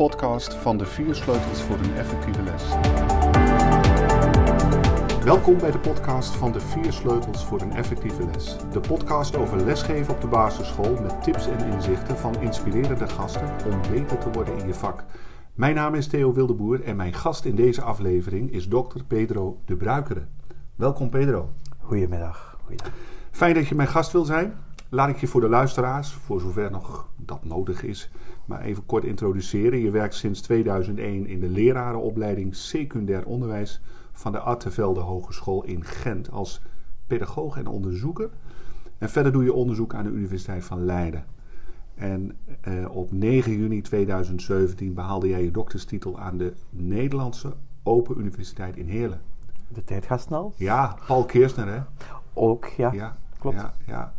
[0.00, 2.64] podcast van de vier sleutels voor een effectieve les.
[5.24, 8.56] Welkom bij de podcast van de vier sleutels voor een effectieve les.
[8.72, 13.80] De podcast over lesgeven op de basisschool met tips en inzichten van inspirerende gasten om
[13.90, 15.04] beter te worden in je vak.
[15.54, 19.76] Mijn naam is Theo Wildeboer en mijn gast in deze aflevering is dokter Pedro de
[19.76, 20.26] Bruikere.
[20.74, 21.50] Welkom Pedro.
[21.78, 22.56] Goedemiddag.
[22.58, 22.92] Goedemiddag.
[23.30, 24.54] Fijn dat je mijn gast wil zijn.
[24.92, 28.10] Laat ik je voor de luisteraars, voor zover nog dat nodig is,
[28.50, 29.78] maar even kort introduceren.
[29.78, 33.80] Je werkt sinds 2001 in de lerarenopleiding secundair onderwijs
[34.12, 36.62] van de Artevelde Hogeschool in Gent als
[37.06, 38.30] pedagoog en onderzoeker.
[38.98, 41.24] En verder doe je onderzoek aan de Universiteit van Leiden.
[41.94, 48.76] En eh, op 9 juni 2017 behaalde jij je dokterstitel aan de Nederlandse Open Universiteit
[48.76, 49.20] in Heerlen.
[49.68, 50.52] De tijd gaat snel.
[50.56, 51.80] Ja, Paul Keersner, hè?
[52.32, 52.92] Ook, ja.
[52.92, 53.56] Ja, Klopt.
[53.56, 54.12] Ja, ja.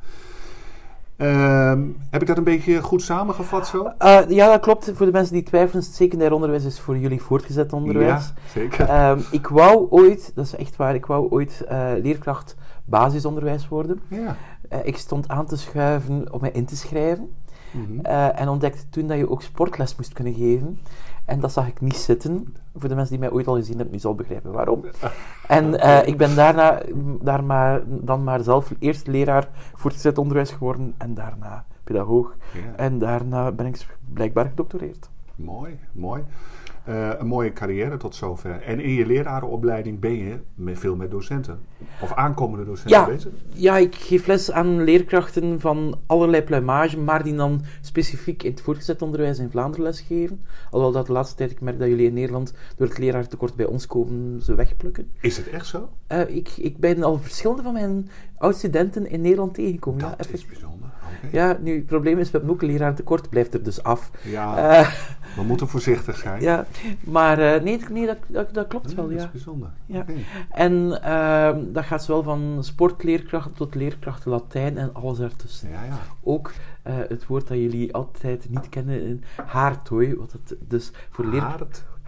[1.21, 3.91] Ehm, heb ik dat een beetje goed samengevat zo?
[3.99, 4.91] Uh, ja, dat klopt.
[4.93, 8.33] Voor de mensen die twijfelen, het secundair onderwijs is voor jullie voortgezet onderwijs.
[8.35, 8.89] Ja, zeker.
[8.89, 12.55] Ehm, ik wou ooit, dat is echt waar, ik wou ooit uh, leerkracht
[12.85, 13.99] basisonderwijs worden.
[14.07, 14.35] ja.
[14.73, 17.31] Uh, ik stond aan te schuiven om mij in te schrijven.
[17.71, 18.05] Mhm.
[18.35, 20.79] En ontdekte toen dat je ook sportles moest kunnen geven.
[21.25, 22.55] En dat zag ik niet zitten.
[22.75, 24.83] Voor de mensen die mij ooit al gezien hebben, die zal begrijpen waarom.
[25.47, 26.81] En uh, ik ben daarna
[27.21, 32.35] daar maar, dan maar zelf eerst leraar voortgezet onderwijs geworden en daarna pedagoog.
[32.53, 32.75] Ja.
[32.75, 35.09] En daarna ben ik blijkbaar gedoctoreerd.
[35.35, 36.23] Mooi, mooi.
[36.89, 38.61] Uh, een mooie carrière tot zover.
[38.61, 41.59] En in je lerarenopleiding ben je met, veel met docenten.
[42.01, 43.31] Of aankomende docenten ja, bezig?
[43.49, 48.61] Ja, ik geef les aan leerkrachten van allerlei pluimage, maar die dan specifiek in het
[48.61, 50.45] voortgezet onderwijs in Vlaanderen lesgeven.
[50.65, 53.65] Alhoewel dat de laatste tijd ik merk dat jullie in Nederland door het leraartekort bij
[53.65, 55.11] ons komen ze wegplukken.
[55.19, 55.89] Is het echt zo?
[56.11, 59.99] Uh, ik, ik ben al verschillende van mijn oud-studenten in Nederland tegengekomen.
[59.99, 60.80] Dat ja, is bijzonder.
[61.31, 64.11] Ja, nu het probleem is, we hebben ook een leraartekort, blijft er dus af.
[64.23, 64.91] Ja, uh,
[65.35, 66.41] we moeten voorzichtig zijn.
[66.51, 66.65] Ja,
[67.03, 69.23] maar uh, nee, nee dat, dat, dat klopt nee, wel, dat ja.
[69.23, 69.69] is bijzonder.
[69.85, 69.99] Ja.
[69.99, 70.25] Okay.
[70.51, 75.69] En uh, dat gaat zowel van sportleerkrachten tot leerkrachten Latijn en alles ertussen.
[75.69, 75.99] Ja, ja.
[76.23, 76.51] Ook
[76.87, 80.15] uh, het woord dat jullie altijd niet kennen, haartooi.
[80.15, 81.55] Wat het dus voor leer...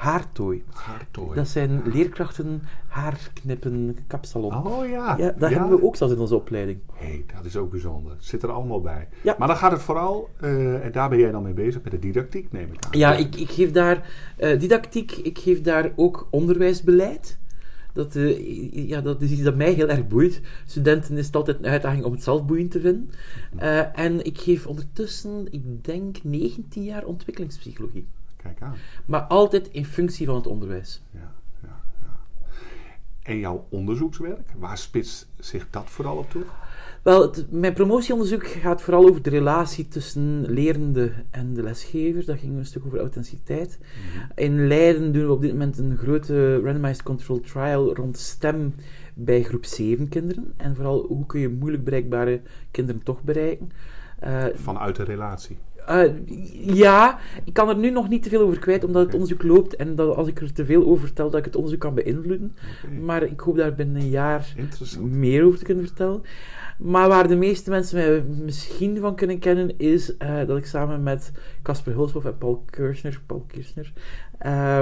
[0.04, 0.64] Haartooi.
[0.74, 1.36] Haartooi.
[1.36, 4.68] Dat zijn leerkrachten haarknippen, kapsalon.
[4.68, 5.18] Oh ja.
[5.18, 5.58] Ja, dat ja.
[5.58, 6.80] hebben we ook zelfs in onze opleiding.
[6.94, 8.12] Hé, hey, dat is ook bijzonder.
[8.12, 9.08] Het zit er allemaal bij.
[9.22, 9.36] Ja.
[9.38, 12.00] Maar dan gaat het vooral, uh, en daar ben jij dan mee bezig, met de
[12.00, 13.00] didactiek, neem ik aan.
[13.00, 14.10] Ja, ik, ik geef daar
[14.40, 17.38] uh, didactiek, ik geef daar ook onderwijsbeleid.
[17.94, 20.42] Dat, uh, ja, dat is iets dat mij heel erg boeit.
[20.66, 23.10] Studenten is het altijd een uitdaging om het zelf boeiend te vinden.
[23.60, 28.08] Uh, en ik geef ondertussen, ik denk, 19 jaar ontwikkelingspsychologie.
[28.44, 28.76] Kijk aan.
[29.06, 31.02] Maar altijd in functie van het onderwijs.
[31.12, 32.20] Ja, ja, ja.
[33.22, 36.44] En jouw onderzoekswerk, waar spitst zich dat vooral op toe?
[37.04, 42.26] Wel, het, mijn promotieonderzoek gaat vooral over de relatie tussen lerende en de lesgever.
[42.26, 43.80] Dat ging een stuk over authenticiteit.
[43.80, 44.32] Mm-hmm.
[44.36, 48.74] In Leiden doen we op dit moment een grote randomized control trial rond stem
[49.14, 50.54] bij groep 7 kinderen.
[50.58, 53.72] En vooral hoe kun je moeilijk bereikbare kinderen toch bereiken.
[54.24, 55.58] Uh, Vanuit de relatie?
[55.90, 56.04] Uh,
[56.76, 59.76] ja, ik kan er nu nog niet te veel over kwijt, omdat het onderzoek loopt
[59.76, 62.56] en dat als ik er te veel over vertel, dat ik het onderzoek kan beïnvloeden.
[62.86, 62.98] Okay.
[62.98, 64.54] Maar ik hoop daar binnen een jaar
[65.02, 66.22] meer over te kunnen vertellen.
[66.78, 71.04] Maar waar de meeste mensen mij misschien van kunnen kennen, is uh, dat ik samen
[71.04, 73.94] met Casper Hulshoff en Paul Kirchner, Paul Kirchner
[74.46, 74.80] uh,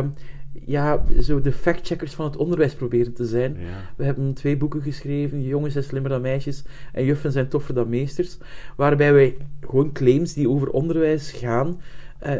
[0.53, 3.57] ja, zo de factcheckers van het onderwijs proberen te zijn.
[3.59, 3.93] Ja.
[3.95, 7.89] We hebben twee boeken geschreven, Jongens zijn slimmer dan meisjes en Juffen zijn toffer dan
[7.89, 8.37] meesters,
[8.75, 11.81] waarbij wij gewoon claims die over onderwijs gaan
[12.25, 12.33] uh,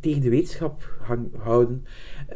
[0.00, 1.84] tegen de wetenschap hang, houden.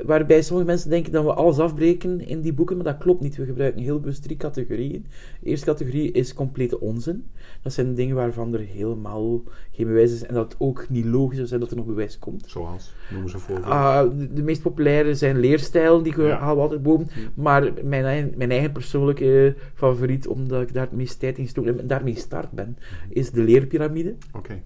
[0.04, 3.36] Waarbij sommige mensen denken dat we alles afbreken in die boeken, maar dat klopt niet.
[3.36, 5.06] We gebruiken heel bewust drie categorieën.
[5.40, 7.26] De eerste categorie is complete onzin.
[7.62, 11.36] Dat zijn dingen waarvan er helemaal geen bewijs is en dat het ook niet logisch
[11.36, 12.44] zou zijn dat er nog bewijs komt.
[12.46, 12.94] Zoals?
[13.10, 13.72] Noem ze voorbeelden.
[13.72, 16.36] Uh, de, de, meest populaire zijn leerstijlen, die Ja.
[16.38, 17.08] halen we altijd boven.
[17.34, 21.70] Maar mijn eigen, mijn eigen persoonlijke favoriet, omdat ik daar het meest tijd in gestoken
[21.70, 22.76] heb en daarmee gestart ben,
[23.08, 24.62] is de leerpiramide, Oké.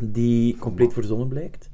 [0.00, 1.70] Die compleet verzonnen blijkt.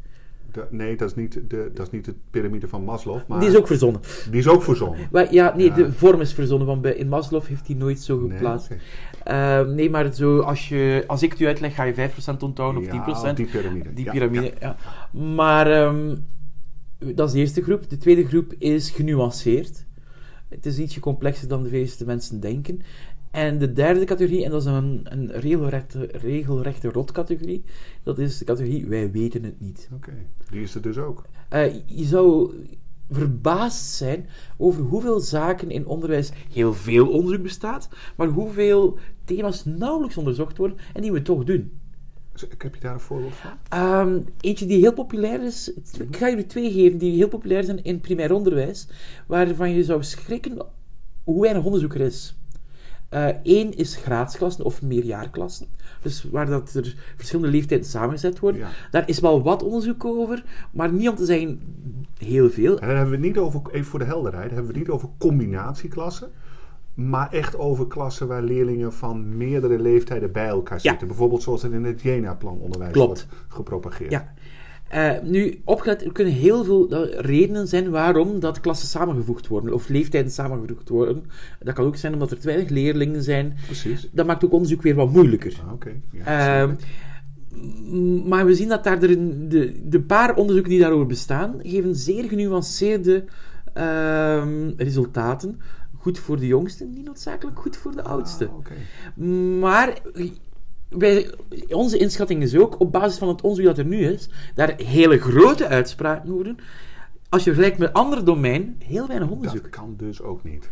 [0.52, 3.48] De- nee, dat is, niet de, dat is niet de piramide van Maslow, maar Die
[3.48, 4.00] is ook verzonnen.
[4.30, 5.08] die is ook verzonnen.
[5.12, 5.74] Maar ja, nee, Ja.
[5.74, 8.70] de vorm is verzonnen, want bij, in Maslow heeft hij nooit zo Nee, geplaatst.
[8.70, 8.80] oké.
[9.24, 12.82] Eh, nee, maar zo, als, je, als ik het u uitleg, ga je 5% onthouden
[12.82, 12.90] of 10%.
[13.22, 13.94] Ja, die piramide.
[13.94, 14.76] Die piramide, ja.
[15.12, 15.20] ja.
[15.34, 16.16] Maar ehm,
[17.14, 17.90] dat is de eerste groep.
[17.90, 19.86] De tweede groep is genuanceerd.
[20.48, 22.80] Het is ietsje complexer dan de meeste mensen denken.
[23.30, 27.64] En de derde categorie, en dat is een, een regelrechte, regelrechte rotcategorie,
[28.02, 29.88] dat is de categorie wij weten het niet.
[29.94, 30.12] Oké,
[30.50, 31.22] die is er dus ook.
[31.48, 32.54] Eh, je zou
[33.10, 40.16] verbaasd zijn over hoeveel zaken in onderwijs heel veel onderzoek bestaat, maar hoeveel thema's nauwelijks
[40.16, 41.72] onderzocht worden en die we toch doen.
[42.58, 43.50] Heb je daar een voorbeeld van?
[43.69, 45.72] Ehm, eentje die heel populair is.
[45.98, 48.88] Ik ga jullie twee geven die heel populair zijn in primair onderwijs.
[49.26, 50.66] Waarvan je zou schrikken
[51.24, 52.38] hoe weinig onderzoek er is.
[53.43, 55.66] Eén is graadsklassen of meerjaarklassen.
[56.02, 58.60] Dus waar dat er verschillende leeftijden samengezet worden.
[58.60, 58.69] Ja.
[58.90, 61.60] Daar is wel wat onderzoek over, maar niet om te zeggen
[62.19, 62.78] heel veel.
[62.78, 65.08] En dan hebben we niet over, even voor de helderheid, hebben we het niet over
[65.19, 66.31] combinatieklassen.
[66.94, 70.90] Maar echt over klassen waar leerlingen van meerdere leeftijden bij elkaar Ja.
[70.90, 71.08] zitten.
[71.08, 73.26] Bijvoorbeeld zoals het in het Jena-plan onderwijs Klopt.
[73.28, 74.10] wordt gepropageerd.
[74.10, 74.32] Ja.
[74.88, 79.75] Eh, nu, opgelet, er kunnen heel veel eh, redenen zijn waarom dat klassen samengevoegd worden,
[79.75, 81.25] of leeftijden samengevoegd worden.
[81.61, 83.56] Dat kan ook zijn omdat er te weinig leerlingen zijn.
[83.67, 84.08] Precies.
[84.12, 85.61] Dat maakt ook onderzoek weer wat moeilijker.
[85.67, 85.93] Ah, Oké.
[86.12, 86.75] Ja, Ehm,
[88.29, 92.25] maar we zien dat daar de, de, de paar onderzoeken die daarover bestaan, geven zeer
[92.25, 93.25] genuanceerde
[93.75, 95.61] ehm, resultaten.
[95.96, 98.49] Goed voor de jongsten, niet noodzakelijk goed voor de oudsten.
[98.49, 98.75] Ah, oké.
[99.58, 99.99] Maar
[100.88, 101.35] wij,
[101.69, 105.19] onze inschatting is ook, op basis van het onderzoek dat er nu is, daar hele
[105.19, 106.58] grote uitspraken over doen.
[107.29, 109.62] Als je vergelijkt met andere domeinen, heel weinig onderzoek.
[109.62, 110.70] Dat kan dus ook niet.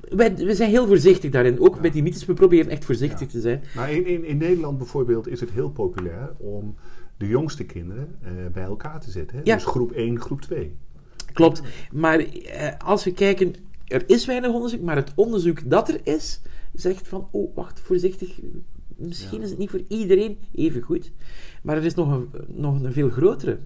[0.00, 1.60] Wij, we zijn heel voorzichtig daarin.
[1.60, 3.26] Ook met die mythes, we proberen echt voorzichtig Ja.
[3.26, 3.62] te zijn.
[3.74, 6.74] Maar in, in, in Nederland bijvoorbeeld is het heel populair om
[7.16, 9.40] de jongste kinderen eh, bij elkaar te zetten.
[9.44, 9.54] Ja.
[9.54, 10.76] Dus groep 1, groep 2.
[11.32, 11.62] Klopt.
[11.92, 13.54] Maar eh, als we kijken,
[13.86, 16.40] er is weinig onderzoek, maar het onderzoek dat er is,
[16.72, 18.40] zegt van, oh, wacht, voorzichtig.
[18.96, 19.44] Misschien Ja.
[19.44, 21.12] is het niet voor iedereen even goed.
[21.62, 23.58] Maar er is nog een, nog een veel grotere.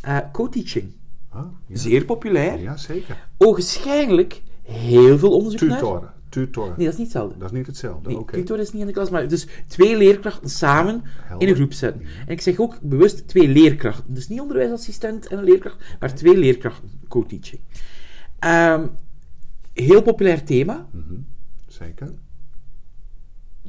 [0.00, 0.92] Eh, Co-teaching.
[1.28, 1.76] Ah, ja.
[1.76, 2.60] Zeer populair.
[2.60, 3.28] Ja, zeker.
[3.38, 5.78] Ogenschijnlijk heel veel onderzoek naar.
[5.78, 6.12] Tutor.
[6.28, 6.66] Tutor.
[6.66, 7.38] Nee, dat is niet hetzelfde.
[7.38, 8.08] Dat is niet hetzelfde.
[8.10, 11.42] Nee, tutor is niet in de klas, maar dus twee leerkrachten samen Helder.
[11.46, 12.02] in een groep zetten.
[12.02, 12.08] Ja.
[12.26, 14.14] En ik zeg ook bewust twee leerkrachten.
[14.14, 17.60] Dus niet onderwijsassistent en een leerkracht, maar twee leerkrachten, co-teaching.
[18.38, 18.86] Ehm,
[19.72, 21.14] heel populair thema, Mhm.
[21.68, 22.12] Zeker.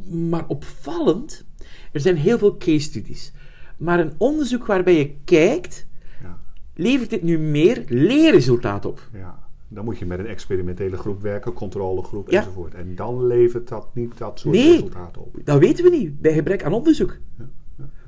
[0.09, 1.45] Maar opvallend.
[1.91, 3.31] Er zijn heel veel case studies.
[3.77, 5.85] Maar een onderzoek waarbij je kijkt,
[6.21, 6.39] Ja.
[6.75, 9.09] levert dit nu meer leerresultaat op?
[9.13, 9.43] ja.
[9.67, 12.39] Dan moet je met een experimentele groep werken, controlegroep Ja.
[12.39, 12.73] enzovoort.
[12.73, 14.71] En dan levert dat niet dat soort Nee.
[14.71, 15.35] resultaten op.
[15.43, 17.17] Dat weten we niet, bij gebrek aan onderzoek.
[17.37, 17.49] Ja.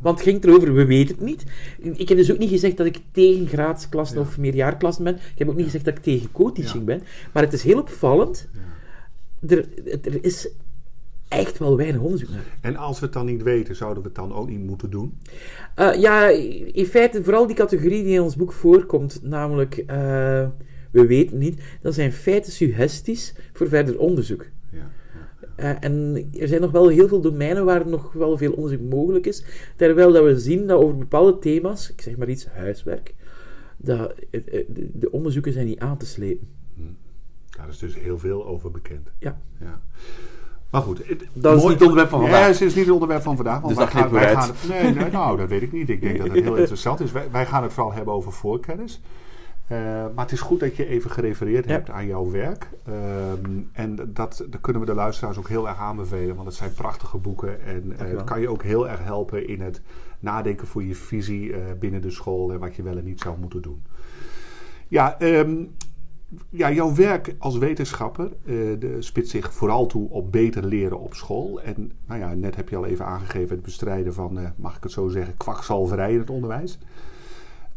[0.02, 1.44] Want het ging erover, we weten het niet.
[2.00, 4.24] Ik heb dus ook niet gezegd dat ik tegen graadsklassen Ja.
[4.24, 5.16] of meerjaarklassen ben.
[5.16, 6.84] Ik heb ook niet gezegd dat ik tegen co-teaching Ja.
[6.98, 7.02] ben.
[7.34, 8.50] Maar het is heel opvallend.
[8.54, 8.60] Ja.
[9.56, 9.68] Er,
[10.02, 10.50] er is
[11.28, 12.44] echt wel weinig onderzoek naar.
[12.62, 15.18] En als we het dan niet weten, zouden we het dan ook niet moeten doen?
[15.76, 16.28] Eh, ja,
[16.74, 20.48] in feite vooral die categorie die in ons boek voorkomt, namelijk eh,
[20.92, 24.46] we weten niet, dat zijn feiten suggesties voor verder onderzoek.
[24.70, 24.90] Ja.
[25.56, 29.26] Eh, en er zijn nog wel heel veel domeinen waar nog wel veel onderzoek mogelijk
[29.26, 29.44] is.
[29.76, 33.14] Terwijl dat we zien dat over bepaalde thema's, ik zeg maar iets, huiswerk,
[33.78, 36.48] dat de, de onderzoeken zijn niet aan te slepen.
[37.58, 39.10] Daar is dus heel veel over bekend.
[39.20, 39.42] Ja.
[39.60, 39.82] Ja.
[40.72, 41.08] Maar goed.
[41.08, 42.40] het- Dat is niet het onderwerp van vandaag.
[42.40, 43.62] Ja, het is niet het onderwerp van vandaag.
[43.62, 45.90] Want Dus wij gaan, wij gaan nee, nee, nou, dat weet ik niet.
[45.90, 47.12] Ik denk dat het heel interessant is.
[47.12, 49.02] Wij, wij gaan het vooral hebben over voorkennis.
[49.68, 49.78] Eh,
[50.16, 51.72] maar het is goed dat je even gerefereerd Ja.
[51.72, 52.70] hebt aan jouw werk.
[52.86, 56.36] Ehm, en dat, dat kunnen we de luisteraars ook heel erg aanbevelen.
[56.36, 57.62] Want het zijn prachtige boeken.
[57.66, 59.82] En eh, het kan je ook heel erg helpen in het
[60.20, 62.52] nadenken voor je visie eh, binnen de school.
[62.52, 63.84] En wat je wel en niet zou moeten doen.
[64.88, 65.56] Ja, ehm,
[66.50, 71.14] ja, jouw werk als wetenschapper eh, de, spitst zich vooral toe op beter leren op
[71.14, 71.62] school.
[71.62, 74.84] En nou ja, net heb je al even aangegeven het bestrijden van, eh, mag ik
[74.84, 76.80] het zo zeggen, kwakzalverij in het onderwijs.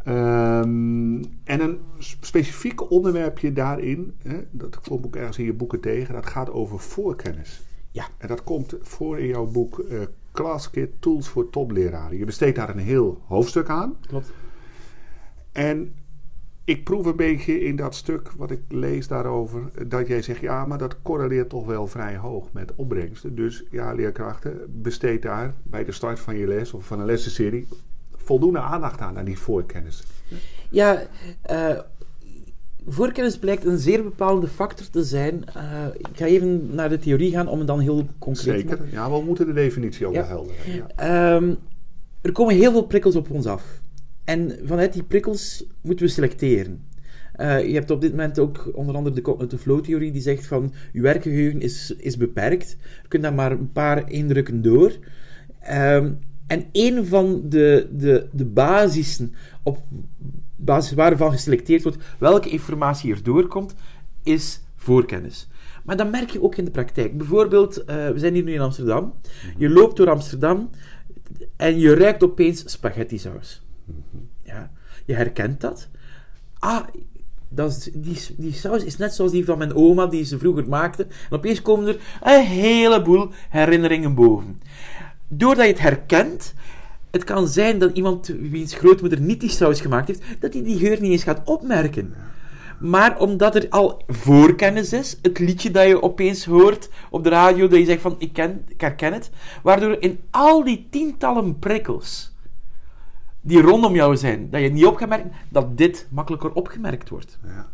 [0.04, 6.14] Ehm, en een specifiek onderwerpje daarin, hè, dat komt ook ergens in je boeken tegen,
[6.14, 7.62] dat gaat over voorkennis.
[7.90, 8.06] Ja.
[8.18, 9.98] En dat komt voor in jouw boek eh
[10.32, 12.18] ClassKit Tools voor Topleraren.
[12.18, 13.96] Je besteedt daar een heel hoofdstuk aan.
[14.06, 14.32] Klopt.
[15.52, 15.94] En
[16.70, 20.66] ik proef een beetje in dat stuk wat ik lees daarover, dat jij zegt, ja,
[20.66, 23.34] maar dat correleert toch wel vrij hoog met opbrengsten.
[23.34, 27.68] Dus ja, leerkrachten, besteed daar bij de start van je les of van een lessenserie
[28.16, 30.02] voldoende aandacht aan, aan die voorkennis.
[30.70, 31.02] Ja,
[31.42, 31.78] eh,
[32.86, 35.44] voorkennis blijkt een zeer bepalende factor te zijn.
[35.54, 38.84] Eh, ik ga even naar de theorie gaan om het dan heel concreet te maken.
[38.84, 38.98] Zeker.
[38.98, 40.24] Ja, we moeten de definitie ook Ja.
[40.24, 40.54] helder.
[40.66, 40.86] Ja.
[41.34, 41.54] Ehm,
[42.20, 43.79] er komen heel veel prikkels op ons af.
[44.30, 46.84] En vanuit die prikkels moeten we selecteren.
[47.32, 50.46] Eh, je hebt op dit moment ook onder andere de cognitive flow theorie die zegt
[50.46, 52.76] van je werkgeheugen is, is beperkt.
[53.02, 54.92] Je kunt daar maar een paar indrukken door.
[55.60, 56.12] Ehm,
[56.46, 59.82] en een van de, de, de basissen op
[60.56, 63.74] basis waarvan geselecteerd wordt welke informatie er doorkomt,
[64.22, 65.48] is voorkennis.
[65.84, 67.18] Maar dat merk je ook in de praktijk.
[67.18, 69.14] Bijvoorbeeld, eh, we zijn hier nu in Amsterdam.
[69.56, 70.70] Je loopt door Amsterdam
[71.56, 73.62] en je ruikt opeens spaghetti saus.
[74.42, 74.70] Ja,
[75.04, 75.88] je herkent dat.
[76.58, 76.86] Ah,
[77.48, 80.68] dat is, die, die saus is net zoals die van mijn oma, die ze vroeger
[80.68, 81.02] maakte.
[81.02, 84.60] En opeens komen er een heleboel herinneringen boven.
[85.28, 86.54] Doordat je het herkent,
[87.10, 90.78] Het kan zijn dat iemand wiens grootmoeder niet die saus gemaakt heeft, dat hij die
[90.78, 92.14] geur niet eens gaat opmerken.
[92.80, 97.68] Maar omdat er al voorkennis is, het liedje dat je opeens hoort op de radio,
[97.68, 99.30] dat je zegt van, ik, ken, ik herken het,
[99.62, 102.29] waardoor in al die tientallen prikkels
[103.40, 107.38] die rondom jou zijn, dat je niet opgemerkt, dat dit makkelijker opgemerkt wordt.
[107.44, 107.68] Ja,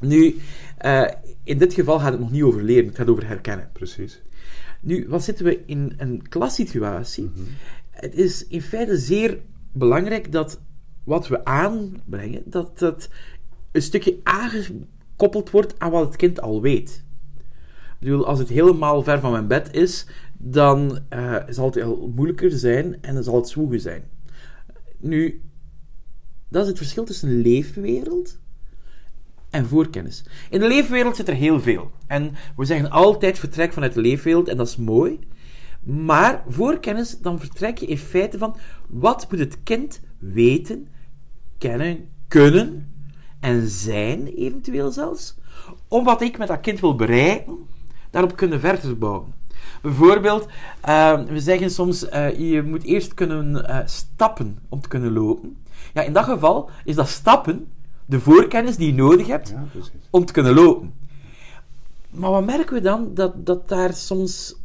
[0.00, 0.36] Nu,
[0.78, 1.10] eh,
[1.44, 3.70] in dit geval gaat het nog niet over leren, het gaat over herkennen.
[3.72, 4.22] precies.
[4.80, 7.30] Nu, wat zitten we in een klassituatie?
[7.90, 9.38] Het is in feite zeer
[9.72, 10.60] belangrijk dat
[11.04, 13.08] wat we aanbrengen, dat dat
[13.72, 17.04] een stukje aangekoppeld wordt aan wat het kind al weet.
[18.00, 20.06] Ik bedoel, als het helemaal ver van mijn bed is,
[20.38, 24.02] dan eh, zal het heel moeilijker zijn en dan zal het zwoegen zijn.
[25.04, 25.42] Nu,
[26.48, 28.38] dat is het verschil tussen leefwereld
[29.50, 30.24] en voorkennis.
[30.50, 31.90] In de leefwereld zit er heel veel.
[32.06, 35.18] En we zeggen altijd vertrek vanuit de leefwereld en dat is mooi.
[35.82, 38.56] Maar voorkennis, dan vertrek je in feite van
[38.88, 40.88] wat moet het kind weten,
[41.58, 42.92] kennen, kunnen
[43.40, 45.36] en zijn, eventueel zelfs,
[45.88, 47.56] om wat ik met dat kind wil bereiken,
[48.10, 49.32] daarop kunnen verder bouwen.
[49.82, 50.46] Bijvoorbeeld,
[50.80, 55.56] eh, we zeggen soms, eh, je moet eerst kunnen eh, stappen om te kunnen lopen.
[55.94, 57.66] Ja, in dat geval is dat stappen
[58.06, 59.64] de voorkennis die je nodig hebt Ja,
[60.10, 60.92] om te kunnen lopen.
[62.10, 63.10] Maar wat merken we dan?
[63.14, 64.56] Dat, dat daar soms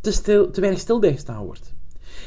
[0.00, 1.72] te, stil, te weinig stil bij gestaan wordt.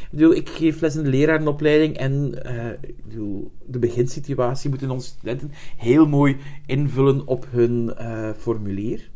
[0.02, 4.90] Ik bedoel, ik geef les in de lerarenopleiding en eh, ik bedoel, de beginsituatie moeten
[4.90, 7.94] onze studenten heel mooi invullen op hun
[8.38, 9.10] formulier.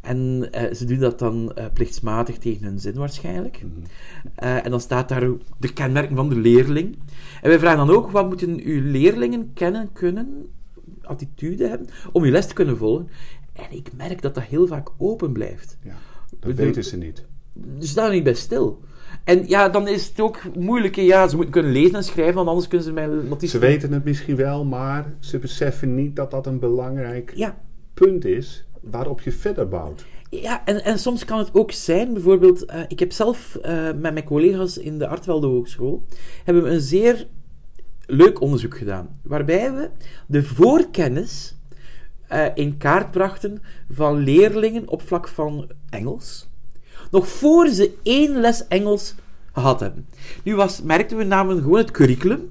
[0.00, 3.64] En eh, ze doen dat dan eh, plichtsmatig tegen hun zin waarschijnlijk.
[4.34, 6.98] Eh, en dan staat daar de kenmerken van de leerling.
[7.42, 10.46] En wij vragen dan ook, wat moeten uw leerlingen kennen, kunnen,
[11.02, 13.08] attitude hebben, om uw les te kunnen volgen.
[13.52, 15.78] En ik merk dat dat heel vaak open blijft.
[15.82, 15.96] Ja,
[16.38, 17.24] dat weten ze niet.
[17.78, 18.80] Ze staan niet bij stil.
[19.24, 20.96] En ja, dan is het ook moeilijk.
[20.96, 23.50] Ja, ze moeten kunnen lezen en schrijven, want anders kunnen ze mijn notities...
[23.50, 27.58] Ze weten het misschien wel, maar ze beseffen niet dat dat een belangrijk Ja,
[27.94, 30.04] punt is waarop je verder bouwt.
[30.30, 34.12] Ja, en, en soms kan het ook zijn, bijvoorbeeld, eh, ik heb zelf eh, met
[34.12, 36.06] mijn collega's in de Artwelde Hogeschool,
[36.44, 37.26] hebben we een zeer
[38.06, 39.90] leuk onderzoek gedaan, waarbij we
[40.26, 41.56] de voorkennis
[42.26, 46.48] eh, in kaart brachten van leerlingen op vlak van Engels,
[47.10, 49.14] nog voor ze één les Engels
[49.52, 50.06] gehad hebben.
[50.44, 52.50] Nu was, merkten we namen gewoon het curriculum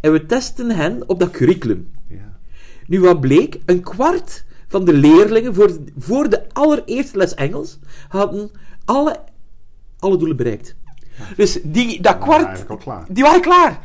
[0.00, 1.90] en we testen hen op dat curriculum.
[2.08, 2.38] Ja.
[2.86, 3.60] Nu, wat bleek?
[3.66, 8.50] Een kwart van de leerlingen voor, voor de allereerste les Engels hadden
[8.84, 9.20] alle,
[9.98, 10.74] alle doelen bereikt.
[11.36, 12.66] Dus die, dat kwart,
[13.08, 13.80] die waren klaar.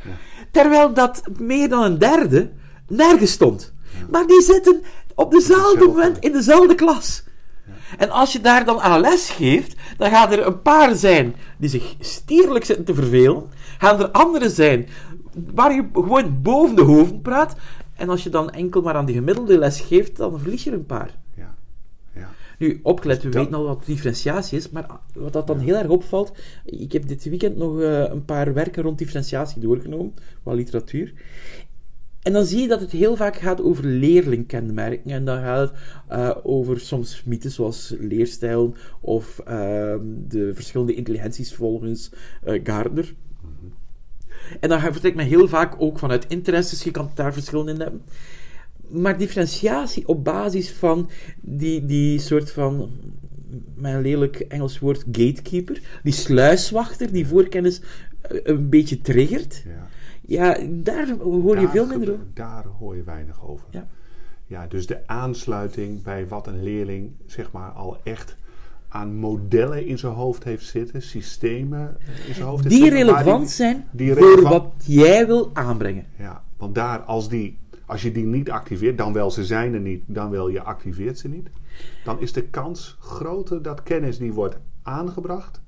[0.52, 2.52] Terwijl dat meer dan een derde
[2.88, 3.74] nergens stond.
[4.12, 4.82] Maar die zitten
[5.16, 7.24] op dezelfde moment in dezelfde klas.
[7.98, 11.70] En als je daar dan aan les geeft, dan gaan er een paar zijn die
[11.70, 13.44] zich stierlijk zitten te vervelen.
[13.78, 14.88] Gaan er anderen zijn
[15.54, 17.56] waar je gewoon boven de hoofden praat.
[17.96, 20.76] En als je dan enkel maar aan die gemiddelde les geeft, dan verlies je er
[20.78, 21.18] een paar.
[21.38, 21.56] Ja.
[22.16, 22.30] Ja.
[22.60, 25.88] Nu, opgelet, we dat- weten al wat differentiatie is, maar wat dat dan heel erg
[25.88, 26.32] opvalt,
[26.66, 31.14] ik heb dit weekend nog eh, een paar werken rond differentiatie doorgenomen, wat literatuur.
[32.22, 35.12] En dan zie je dat het heel vaak gaat over leerlingkenmerken.
[35.12, 41.54] En dan gaat het eh, over soms mythes zoals leerstijlen of ehm, de verschillende intelligenties
[41.56, 42.12] volgens
[42.44, 43.14] eh, Gardner.
[44.60, 48.02] En dan vertrekt men heel vaak ook vanuit interesses, je kan daar verschillen in hebben.
[48.90, 51.10] Maar differentiatie op basis van
[51.42, 52.90] die, die soort van,
[53.76, 57.82] mijn lelijk Engels woord, gatekeeper, die sluiswachter, die voorkennis
[58.22, 59.64] eh, een beetje triggert.
[59.66, 59.88] Ja.
[60.28, 62.26] Ja, daar hoor je Daar veel minder over.
[62.34, 63.66] Daar hoor je weinig over.
[63.70, 63.88] Ja.
[64.48, 68.36] Ja, dus de aansluiting bij wat een leerling zeg maar al echt
[68.96, 71.98] aan modellen in zijn hoofd heeft zitten, systemen
[72.28, 76.06] in zijn hoofd heeft Die zitten, relevant zijn die voor relevant- wat jij wil aanbrengen.
[76.18, 79.80] Ja, want daar, als, die, als je die niet activeert, dan wel ze zijn er
[79.80, 81.48] niet, dan wel je activeert ze niet,
[82.04, 85.64] dan is de kans groter dat kennis die wordt aangebracht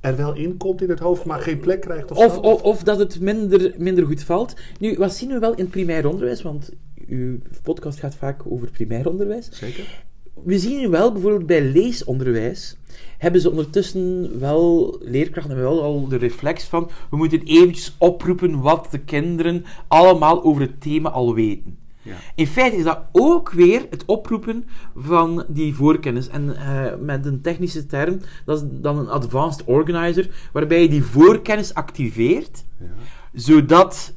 [0.00, 2.82] er wel in komt in het hoofd, maar geen plek krijgt of, Of, of, of
[2.82, 4.54] dat het minder, minder goed valt.
[4.78, 6.42] Nu, wat zien we wel in primair onderwijs?
[6.42, 6.70] Want
[7.06, 9.48] uw podcast gaat vaak over primair onderwijs.
[9.50, 10.04] Zeker?
[10.44, 12.76] We zien nu wel, bijvoorbeeld bij leesonderwijs,
[13.18, 18.60] hebben ze ondertussen wel, leerkrachten hebben wel al de reflex van, we moeten eventjes oproepen
[18.60, 21.78] wat de kinderen allemaal over het thema al weten.
[22.02, 22.14] Ja.
[22.34, 24.64] In feite is dat ook weer het oproepen
[24.96, 26.28] van die voorkennis.
[26.28, 31.02] En eh, met een technische term, dat is dan een advanced organizer, waarbij je die
[31.04, 32.86] voorkennis activeert, Ja.
[33.32, 34.14] zodat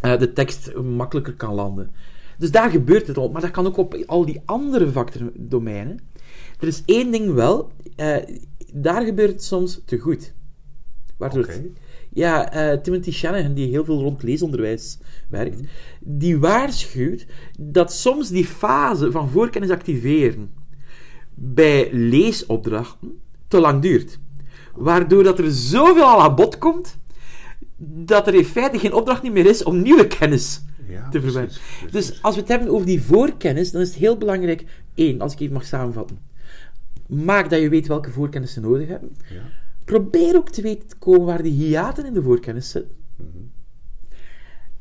[0.00, 1.90] eh, de tekst makkelijker kan landen.
[2.38, 6.00] Dus daar gebeurt het al, maar dat kan ook op al die andere vakdomeinen.
[6.60, 8.16] Er is één ding wel, eh,
[8.72, 10.32] daar gebeurt het soms te goed.
[11.16, 11.60] Waardoor het
[12.14, 14.98] Ja, eh, Timothy Shanahan, die heel veel rond leesonderwijs
[15.28, 15.60] werkt,
[16.00, 17.26] die waarschuwt
[17.58, 20.50] dat soms die fase van voorkennis activeren
[21.34, 24.18] bij leesopdrachten te lang duurt.
[24.74, 26.98] Waardoor dat er zoveel al aan bod komt,
[28.04, 31.56] dat er in feite geen opdracht meer is om nieuwe kennis Ja, te verwerken.
[31.90, 35.32] Dus als we het hebben over die voorkennis, dan is het heel belangrijk, één, als
[35.32, 36.18] ik even mag samenvatten,
[37.06, 39.16] maak dat je weet welke voorkennis ze nodig hebben.
[39.28, 39.42] Ja.
[39.84, 42.96] Probeer ook te weten te komen waar die hiaten in de voorkennis zitten.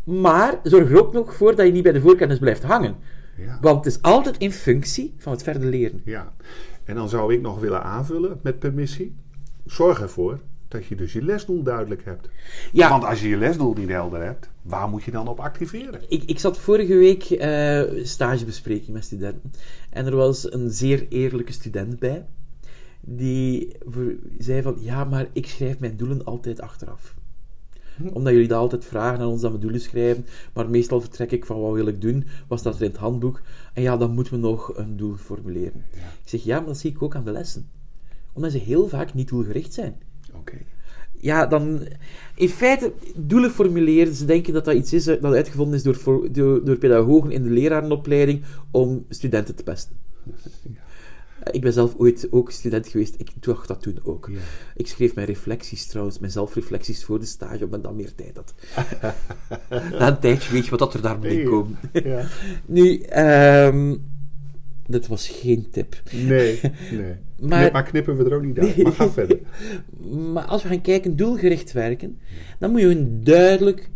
[0.03, 2.95] Maar zorg er ook nog voor dat je niet bij de voorkennis blijft hangen.
[3.37, 3.57] Ja.
[3.61, 6.01] Want het is altijd in functie van het verder leren.
[6.05, 6.33] Ja,
[6.83, 9.15] en dan zou ik nog willen aanvullen met permissie.
[9.65, 12.29] Zorg ervoor dat je dus je lesdoel duidelijk hebt.
[12.71, 12.89] Ja.
[12.89, 16.01] Want als je je lesdoel niet helder hebt, waar moet je dan op activeren?
[16.07, 19.51] Ik, ik zat vorige week eh stagebespreking met studenten.
[19.89, 22.25] En er was een zeer eerlijke student bij.
[23.01, 27.15] Die voor- zei van, ja, maar ik schrijf mijn doelen altijd achteraf.
[28.13, 30.25] Omdat jullie dat altijd vragen aan ons dat we doelen schrijven.
[30.53, 32.25] Maar meestal vertrek ik van, wat wil ik doen?
[32.47, 33.41] Wat staat er in het handboek?
[33.73, 35.85] En ja, dan moeten we nog een doel formuleren.
[35.93, 37.69] Ik zeg, ja, maar dat zie ik ook aan de lessen.
[38.33, 39.95] Omdat ze heel vaak niet doelgericht zijn
[40.35, 40.57] Oké.
[41.21, 41.87] Ja, dan...
[42.35, 46.27] In feite, doelen formuleren, ze denken dat dat iets is eh, dat uitgevonden is door,
[46.31, 49.95] door, door pedagogen in de lerarenopleiding om studenten te pesten.
[51.51, 53.15] Ik ben zelf ooit ook student geweest.
[53.17, 54.29] Ik dacht dat toen ook.
[54.31, 54.39] Ja.
[54.75, 58.35] Ik schreef mijn reflecties trouwens, mijn zelfreflecties voor de stage, omdat ik dan meer tijd
[58.35, 58.53] had.
[59.99, 61.43] Na een tijdje weet je wat dat er daar moet Nee.
[61.43, 61.77] komen.
[61.91, 62.27] Ja.
[62.65, 63.95] Nu, ehm
[64.87, 66.01] dat was geen tip.
[66.11, 66.59] Nee,
[66.91, 67.15] nee.
[67.49, 68.83] Maar- knippen we er ook niet uit.
[68.83, 69.39] Maar ga verder.
[70.33, 72.19] Maar als we gaan kijken, doelgericht werken,
[72.59, 73.89] dan moet je een duidelijk,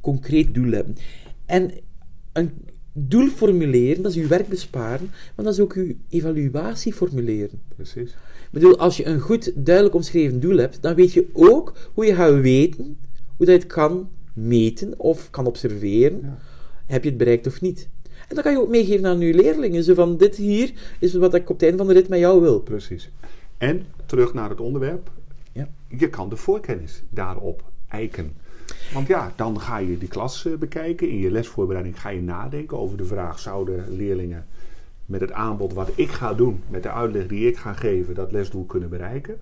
[0.00, 0.96] concreet doel hebben.
[1.46, 1.70] En
[2.32, 2.50] een
[2.92, 7.60] doel formuleren, dat is uw werk besparen, maar dat is ook uw evaluatie formuleren.
[7.76, 8.10] Precies.
[8.10, 12.06] Ik bedoel, als je een goed, duidelijk omschreven doel hebt, dan weet je ook hoe
[12.06, 12.84] je gaat weten,
[13.36, 16.18] hoe dat je het kan meten of kan observeren.
[16.22, 16.38] Ja.
[16.86, 17.88] Heb je het bereikt of niet?
[18.32, 19.84] En dat kan je ook meegeven aan je leerlingen.
[19.84, 22.40] Zo van, dit hier is wat ik op het einde van de rit met jou
[22.40, 22.60] wil.
[22.60, 23.10] Precies.
[23.58, 25.10] En terug naar het onderwerp.
[25.52, 25.68] Ja.
[25.88, 28.32] Je kan de voorkennis daarop eiken.
[28.92, 31.08] Want ja, dan ga je die klas eh, bekijken.
[31.08, 34.46] In je lesvoorbereiding ga je nadenken over de vraag: zouden leerlingen
[35.06, 38.32] met het aanbod wat ik ga doen, met de uitleg die ik ga geven, dat
[38.32, 39.38] lesdoel kunnen bereiken?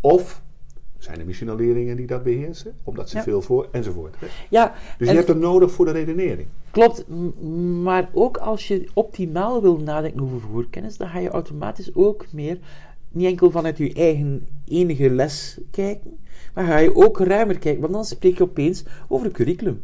[0.00, 0.42] Of
[1.04, 3.22] zijn er misschien al leerlingen die dat beheersen, omdat ze Ja.
[3.22, 4.14] veel voor enzovoort.
[4.18, 4.26] hè?
[4.50, 6.48] Ja, Dus je hebt hem nodig voor de redenering.
[6.70, 7.04] Klopt,
[7.82, 12.58] maar ook als je optimaal wil nadenken over voorkennis, dan ga je automatisch ook meer,
[13.10, 16.18] niet enkel vanuit je eigen enige les kijken,
[16.54, 19.82] maar ga je ook ruimer kijken, want dan spreek je opeens over een curriculum.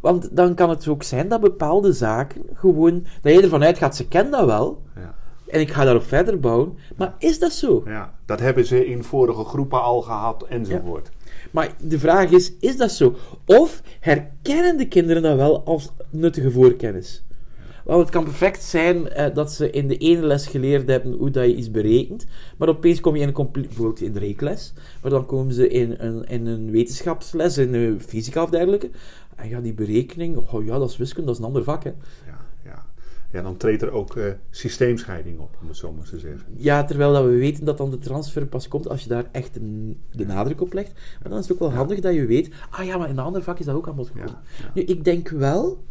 [0.00, 4.08] Want dan kan het ook zijn dat bepaalde zaken gewoon, dat je ervan uitgaat, ze
[4.08, 5.14] kennen dat wel, Ja.
[5.52, 7.82] En ik ga daarop verder bouwen, maar is dat zo?
[7.86, 11.10] Ja, dat hebben ze in vorige groepen al gehad enzovoort.
[11.50, 13.14] Maar de vraag is, is dat zo?
[13.46, 17.24] Of herkennen de kinderen dat wel als nuttige voorkennis?
[17.84, 21.30] Want het kan perfect zijn eh, dat ze in de ene les geleerd hebben hoe
[21.30, 22.26] dat je iets berekent,
[22.58, 25.68] maar opeens kom je in een compleet, bijvoorbeeld in de reekles, maar dan komen ze
[25.68, 28.90] in een, in een wetenschapsles, in een fysica of dergelijke,
[29.36, 31.92] en ja, die berekening, oh ja, dat is wiskunde, dat is een ander vak, hè.
[32.26, 32.41] Ja,
[33.32, 33.42] ja.
[33.42, 36.46] dan treedt er ook eh, systeemscheiding op, om het zo maar te zeggen.
[36.56, 39.56] Ja, terwijl dat we weten dat dan de transfer pas komt als je daar echt
[39.56, 40.92] een, de nadruk op legt.
[40.92, 43.24] Maar dan is het ook wel handig dat je weet, ah ja, maar in een
[43.24, 44.28] ander vak is dat ook aan bod gekomen.
[44.28, 44.70] Ja, ja.
[44.74, 45.84] Nu, ik denk wel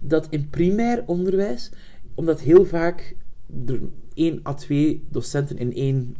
[0.00, 1.70] dat in primair onderwijs,
[2.14, 3.16] omdat heel vaak
[3.66, 3.80] er
[4.14, 6.16] één à twee docenten in één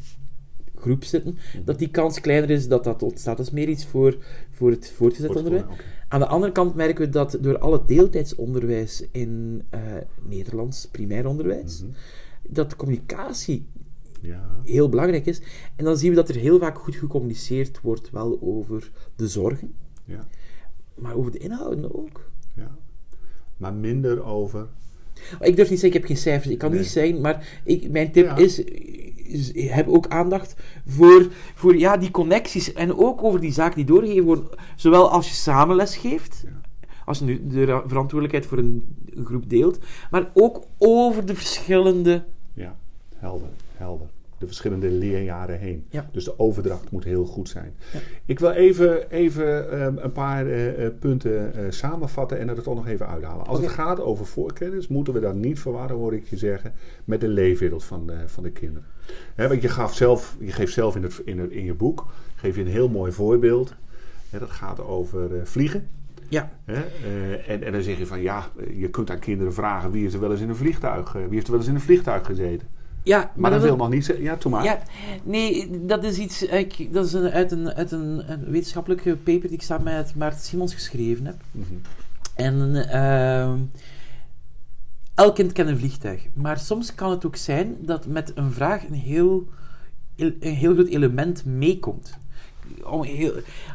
[0.75, 3.37] groep zitten, dat die kans kleiner is dat dat ontstaat.
[3.37, 4.17] Dat is meer iets voor,
[4.51, 5.65] voor het voortgezet onderwijs.
[6.09, 9.81] Aan de andere kant merken we dat door al het deeltijdsonderwijs in eh,
[10.23, 11.85] Nederlands primair onderwijs,
[12.49, 13.67] dat de communicatie
[14.21, 15.41] Ja, heel belangrijk is.
[15.77, 19.75] En dan zien we dat er heel vaak goed gecommuniceerd wordt, wel over de zorgen,
[20.05, 20.27] ja,
[20.95, 22.31] maar over de inhouden ook.
[22.55, 22.77] ja.
[23.57, 24.67] Maar minder over.
[25.41, 26.79] Ik durf niet zeggen, ik heb geen cijfers, ik kan Nee.
[26.79, 28.37] niet zeggen, maar ik, mijn tip Ja.
[28.37, 28.63] is,
[29.55, 34.25] heb ook aandacht voor, voor ja, die connecties en ook over die zaken die doorgegeven
[34.25, 34.49] worden.
[34.77, 36.45] Zowel als je samen les geeft,
[37.05, 39.79] als je nu de ra- verantwoordelijkheid voor een, groep deelt,
[40.11, 42.25] maar ook over de verschillende...
[42.55, 42.77] Ja,
[43.15, 44.07] helder, helder.
[44.39, 45.85] De verschillende leerjaren heen.
[45.91, 46.09] Ja.
[46.13, 47.75] Dus de overdracht moet heel goed zijn.
[47.93, 47.99] Ja.
[48.25, 52.75] Ik wil even, even ehm, een paar eh, eh, punten eh, samenvatten en er toch
[52.75, 53.47] nog even uithalen.
[53.47, 56.73] Als het gaat over voorkennis, moeten we dat niet verwarren, hoor ik je zeggen,
[57.05, 58.89] met de leefwereld van de, van de kinderen.
[59.37, 62.55] Want je, gaf zelf, je geeft zelf in, het, in, het, in je boek geef
[62.57, 63.75] je een heel mooi voorbeeld.
[64.31, 65.89] Dat gaat over eh, vliegen.
[66.29, 66.79] Ja, eh,
[67.49, 70.21] en, en dan zeg je van ja, je kunt aan kinderen vragen wie is er
[70.21, 72.69] wel eens in een vliegtuig, eh, wie heeft er wel eens in een vliegtuig gezeten.
[73.03, 74.25] Ja, Maar, maar dat wil nog niet zeggen.
[74.25, 74.65] Ja, toen maar.
[74.65, 74.79] Ja,
[75.23, 79.49] nee, dat is iets ik, dat is een- uit, een, uit een, een wetenschappelijke paper
[79.49, 81.37] die ik samen met Maarten Simons geschreven heb.
[81.51, 81.65] Mhm.
[82.35, 83.59] En ehm,
[85.17, 86.27] elk kind kent een vliegtuig.
[86.35, 89.49] Maar soms kan het ook zijn dat met een vraag een heel,
[90.17, 92.19] een heel groot element meekomt.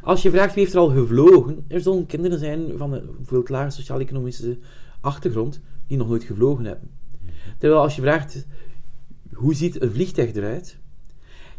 [0.01, 3.43] Als je vraagt wie heeft er al gevlogen, er zullen kinderen zijn van een veel
[3.45, 4.57] lage sociaal-economische
[5.01, 6.89] achtergrond die nog nooit gevlogen hebben.
[7.57, 8.45] Terwijl als je vraagt
[9.33, 10.77] hoe ziet een vliegtuig eruit,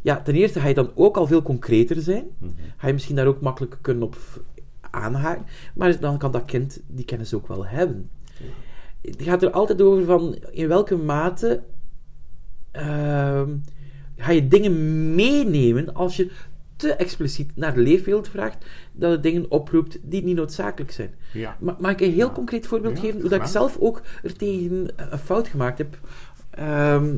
[0.01, 2.25] ja, ten eerste ga je dan ook al veel concreter zijn.
[2.38, 2.51] Mhm.
[2.77, 4.16] Ga je misschien daar ook makkelijk kunnen op
[4.90, 5.47] aanhaken.
[5.75, 8.11] Maar dan kan dat kind die kennis ook wel hebben.
[9.03, 11.62] Het gaat er altijd over van in welke mate
[12.71, 13.51] ehm,
[14.17, 16.31] ga je dingen meenemen als je
[16.77, 21.15] te expliciet naar de leefwereld vraagt, dat het dingen oproept die niet noodzakelijk zijn.
[21.33, 21.57] Ja.
[21.61, 22.33] Ma- Mag ik een heel Ja.
[22.33, 23.21] concreet voorbeeld Ja, geven?
[23.21, 25.99] Hoe dat ik zelf ook er tegen een fout gemaakt heb.
[26.51, 27.15] Ehm,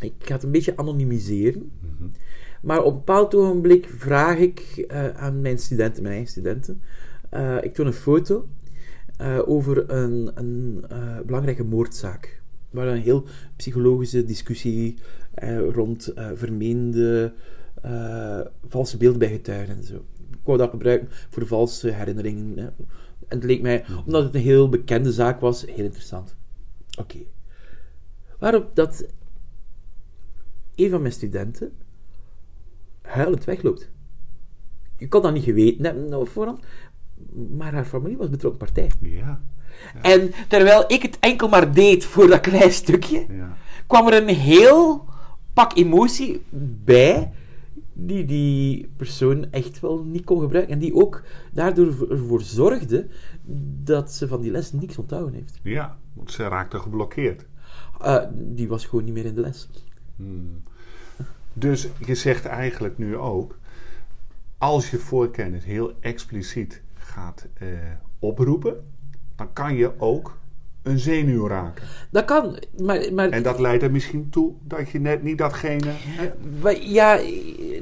[0.00, 1.70] ik ga het een beetje anonimiseren.
[1.80, 2.08] Mhm.
[2.62, 6.82] Maar op een bepaald ogenblik vraag ik eh, aan mijn studenten, mijn eigen studenten,
[7.30, 8.48] eh, ik toon een foto
[9.16, 12.42] eh, over een, een eh, belangrijke moordzaak.
[12.70, 13.24] Waar een heel
[13.56, 14.98] psychologische discussie
[15.34, 17.32] eh, rond vermeende
[18.68, 19.94] valse beelden bij getuigen en zo.
[20.30, 22.58] Ik wou dat gebruiken voor valse herinneringen.
[22.58, 22.64] hè.
[23.28, 26.36] En het leek mij, omdat het een heel bekende zaak was, heel interessant.
[26.98, 27.18] Oké.
[28.38, 29.06] Waarop dat
[30.74, 31.72] een van mijn studenten
[33.02, 33.90] huilend wegloopt.
[34.98, 36.64] Je kon dat niet geweten hebben op voorhand,
[37.56, 38.90] maar haar familie was betrokken partij.
[39.00, 39.40] Ja.
[40.02, 43.56] En terwijl ik het enkel maar deed voor dat klein stukje, Ja.
[43.86, 45.04] kwam er een heel
[45.52, 46.42] pak emotie
[46.84, 47.32] bij
[47.92, 50.72] die die persoon echt wel niet kon gebruiken.
[50.72, 53.06] En die ook daardoor ervoor zorgde
[53.84, 55.58] dat ze van die les niks onthouden heeft.
[55.62, 57.44] ja, want ze raakte geblokkeerd.
[58.00, 59.68] Eh, die was gewoon niet meer in de les.
[60.16, 60.62] Hmm.
[61.52, 63.58] Dus je zegt eigenlijk nu ook,
[64.58, 66.82] als je voorkennis heel expliciet
[67.16, 67.68] gaat eh,
[68.18, 68.76] oproepen,
[69.36, 70.38] dan kan je ook
[70.82, 71.84] een zenuw raken.
[72.10, 73.12] Dat kan, maar...
[73.12, 75.90] maar En dat leidt er misschien toe dat je net niet datgene...
[75.90, 76.30] hè,
[76.80, 77.16] ja,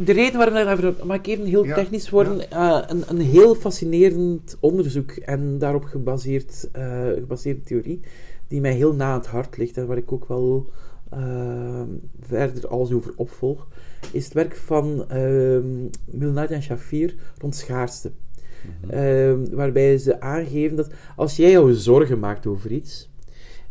[0.04, 1.06] de reden waarom ik daarvoor...
[1.06, 2.50] Mag ik even heel Ja, technisch worden?
[2.50, 8.00] Eh, een, een heel fascinerend onderzoek en daarop gebaseerd, eh, gebaseerde theorie,
[8.48, 10.70] die mij heel na aan het hart ligt en waar ik ook wel
[11.10, 11.82] eh,
[12.20, 13.66] verder alles over opvolg,
[14.12, 15.58] is het werk van uh,
[16.04, 18.10] Milnad en Shafir rond schaarste.
[18.88, 23.10] Ehm, waarbij ze aangeven dat als jij jou zorgen maakt over iets,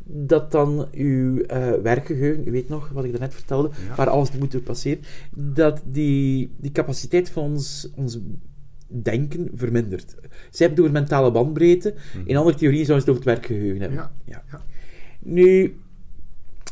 [0.05, 3.95] dat dan uw eh, werkgeheugen, u weet nog wat ik daarnet vertelde, Ja.
[3.95, 5.03] waar alles moet door passeren,
[5.35, 8.19] dat die, die capaciteit van ons, ons
[8.87, 10.15] denken vermindert.
[10.49, 11.93] Zij hebben het over mentale bandbreedte,
[12.25, 13.99] in andere theorieën zouden ze het over het werkgeheugen hebben.
[14.25, 14.61] Ja, ja.
[15.19, 15.75] Nu,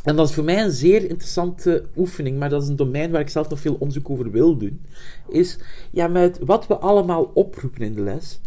[0.04, 3.22] en dat is voor mij een zeer interessante oefening, maar dat is een domein waar
[3.22, 4.82] ik zelf nog veel onderzoek over wil doen,
[5.28, 5.60] is,
[5.92, 8.40] ja, met wat we allemaal oproepen in de les,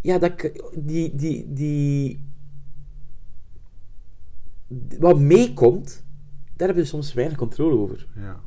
[0.00, 2.24] ja, dat, die, die, die,
[4.98, 6.04] wat meekomt,
[6.56, 8.06] daar hebben we soms weinig controle over.
[8.16, 8.40] ja.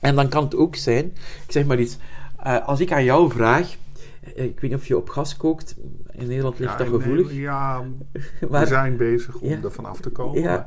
[0.00, 1.04] En dan kan het ook zijn,
[1.46, 1.98] ik zeg maar iets,
[2.42, 3.76] eh, als ik aan jou vraag,
[4.20, 5.76] eh, ik weet niet of je op gas kookt,
[6.12, 7.84] in Nederland ligt dat nee, gevoelig, ja,
[8.40, 9.62] we maar, zijn bezig om Ja.
[9.62, 10.40] er vanaf te komen.
[10.42, 10.66] ja,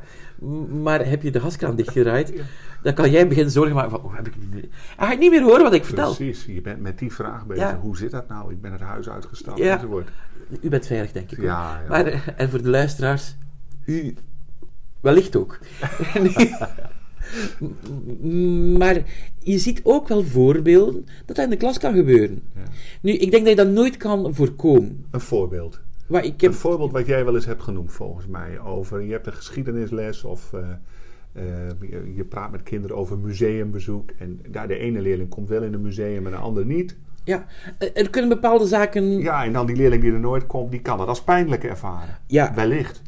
[0.81, 2.43] maar heb je de gaskraan dichtgedraaid, Ja.
[2.83, 4.69] dan kan jij beginnen zorgen maken van, oh, heb ik nu...
[4.97, 6.15] Hij gaat niet meer horen wat ik vertel.
[6.15, 7.63] Precies, je bent met die vraag bezig.
[7.63, 7.79] Ja.
[7.79, 8.51] Hoe zit dat nou?
[8.51, 9.73] Ik ben het huis uitgestapt Ja.
[9.73, 10.09] enzovoort.
[10.61, 11.41] U bent veilig, denk ik.
[11.41, 11.85] Ja, ja.
[11.89, 13.35] Maar, eh, en voor de luisteraars,
[13.85, 14.15] u
[15.01, 15.59] wellicht ook.
[18.77, 19.01] Maar
[19.39, 22.41] je ziet ook wel voorbeelden dat dat in de klas kan gebeuren.
[23.01, 25.05] Nu, ik denk dat je dat nooit kan voorkomen.
[25.11, 25.79] Een voorbeeld.
[26.07, 26.51] Maar ik heb...
[26.51, 28.59] Een voorbeeld wat jij wel eens hebt genoemd volgens mij.
[28.59, 30.59] Over, je hebt een geschiedenisles of eh,
[31.33, 31.43] eh,
[31.89, 34.09] je, je praat met kinderen over museumbezoek.
[34.17, 36.95] En daar de ene leerling komt wel in een museum en de andere niet.
[37.23, 37.45] Ja,
[37.77, 39.19] eh, er kunnen bepaalde zaken...
[39.19, 42.17] Ja, en dan die leerling die er nooit komt, die kan het als pijnlijk ervaren.
[42.27, 42.53] Ja.
[42.53, 43.01] Wellicht.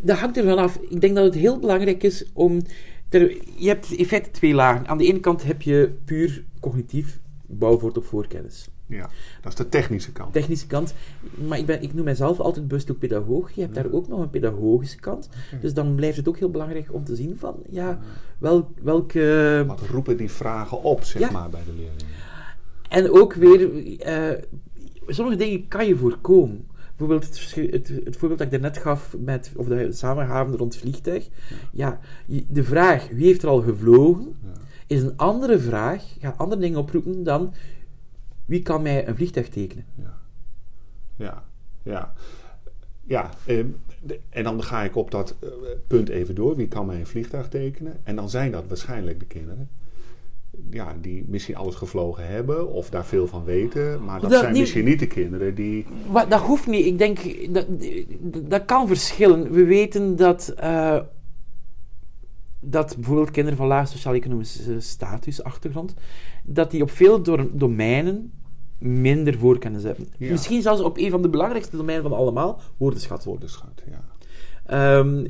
[0.00, 0.76] Dat hangt ervan af.
[0.76, 2.60] Ik denk dat het heel belangrijk is om.
[3.08, 4.88] ter- je hebt in feite twee lagen.
[4.88, 8.68] Aan de ene kant heb je puur cognitief bouwvoort op voorkennis.
[8.90, 9.08] Ja,
[9.42, 10.32] dat is de technische kant.
[10.32, 10.94] Technische kant.
[11.48, 13.50] Maar ik, ben, ik noem mezelf altijd bewust ook pedagoog.
[13.50, 15.28] Je hebt daar ook nog een pedagogische kant.
[15.60, 17.56] Dus dan blijft het ook heel belangrijk om te zien van.
[17.70, 17.98] Ja,
[18.38, 19.64] wel, welke.
[19.66, 21.30] Wat roepen die vragen op, zeg Ja.
[21.30, 22.06] maar, bij de leerlingen.
[22.88, 24.42] En ook weer, eh,
[25.06, 26.66] sommige dingen kan je voorkomen.
[26.96, 30.82] Bijvoorbeeld het, het, het voorbeeld dat ik daarnet gaf met, of de samengaven rond het
[30.82, 31.28] vliegtuig.
[31.72, 32.00] Ja,
[32.48, 34.36] de vraag wie heeft er al gevlogen,
[34.86, 37.52] is een andere vraag, gaat andere dingen oproepen dan
[38.50, 39.84] wie kan mij een vliegtuig tekenen.
[41.16, 41.42] Ja,
[41.82, 42.12] ja.
[43.04, 43.66] Ja, ehm,
[44.02, 45.48] de- en dan ga ik op dat eh,
[45.86, 46.56] punt even door.
[46.56, 48.00] Wie kan mij een vliegtuig tekenen?
[48.02, 49.68] En dan zijn dat waarschijnlijk de kinderen.
[50.70, 54.04] Ja, die misschien alles gevlogen hebben of daar veel van weten.
[54.04, 55.86] Maar dat, Dat zijn niet- misschien niet de kinderen die...
[56.08, 56.86] Wat, dat hoeft niet.
[56.86, 57.18] Ik denk,
[57.54, 57.66] dat,
[58.50, 59.50] dat kan verschillen.
[59.52, 61.00] We weten dat, eh,
[62.60, 65.94] dat bijvoorbeeld kinderen van laag sociaal-economische status, achtergrond,
[66.44, 68.32] dat die op veel do- domeinen
[68.80, 70.06] minder voorkennis hebben.
[70.16, 70.30] Ja.
[70.30, 73.24] Misschien zelfs op een van de belangrijkste domeinen van allemaal, woordenschat.
[73.24, 74.04] Woordenschat, ja.
[74.66, 75.24] Ehm,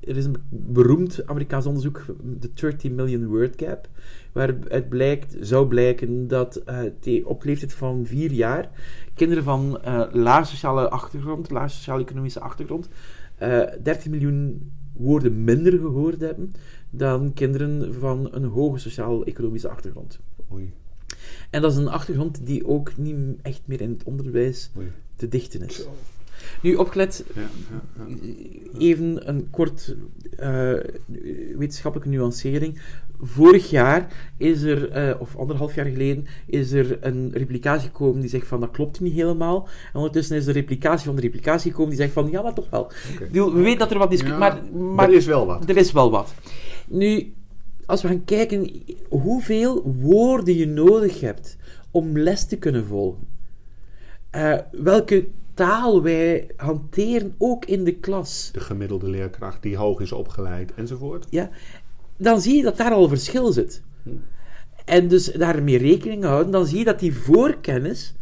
[0.00, 3.88] er is een beroemd Amerikaans onderzoek, de 30 Million Word Gap,
[4.32, 6.62] waaruit blijkt, zou blijken dat
[7.00, 8.70] te- op leeftijd van vier jaar
[9.14, 12.88] kinderen van eh laag sociale achtergrond, laag sociaal-economische achtergrond,
[13.36, 16.52] eh 30 miljoen woorden minder gehoord hebben
[16.90, 20.20] dan kinderen van een hoge sociaal-economische achtergrond.
[20.52, 20.72] Oei,
[21.50, 24.86] En dat is een achtergrond die ook niet echt meer in het onderwijs oei.
[25.16, 25.86] te dichten is.
[26.62, 28.78] Nu, opgelet, Ja, ja, ja.
[28.78, 29.94] even een kort
[30.38, 30.72] eh,
[31.56, 32.80] wetenschappelijke nuancering.
[33.20, 38.30] Vorig jaar is er, eh, of anderhalf jaar geleden, is er een replicatie gekomen die
[38.30, 39.68] zegt van dat klopt niet helemaal.
[39.92, 42.54] En ondertussen is er een replicatie van de replicatie gekomen die zegt van ja, maar
[42.54, 42.90] toch wel.
[43.32, 45.68] We weten dat er wat is, Ja, maar, maar er is wel wat.
[45.68, 46.34] er is wel wat.
[46.88, 47.32] Nu,
[47.86, 51.56] als we gaan kijken hoeveel woorden je nodig hebt
[51.90, 53.28] om les te kunnen volgen.
[54.30, 58.50] Eh, welke taal wij hanteren, ook in de klas.
[58.52, 61.26] De gemiddelde leerkracht die hoog is opgeleid enzovoort.
[61.30, 61.50] Ja,
[62.16, 63.82] dan zie je dat daar al verschil zit.
[64.84, 68.14] En dus daarmee rekening houden, dan zie je dat die voorkennis,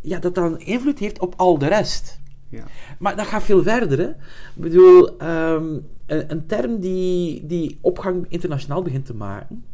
[0.00, 2.20] ja, dat dan invloed heeft op al de rest.
[2.48, 2.64] Ja.
[2.98, 3.98] Maar dat gaat veel verder.
[3.98, 4.08] Hè?
[4.08, 4.16] Ik
[4.62, 9.64] bedoel, ehm, een, een term die, die opgang internationaal begint te maken,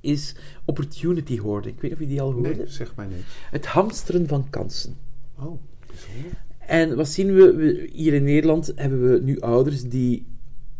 [0.00, 1.74] is opportunity hoarding.
[1.74, 2.54] Ik weet niet of je die al hoorde.
[2.54, 3.36] Nee, zeg mij niks.
[3.50, 4.96] Het hamsteren van kansen.
[5.38, 6.42] Oh, bijzonder.
[6.58, 7.54] En wat zien we?
[7.54, 7.90] we?
[7.92, 10.26] Hier in Nederland hebben we nu ouders die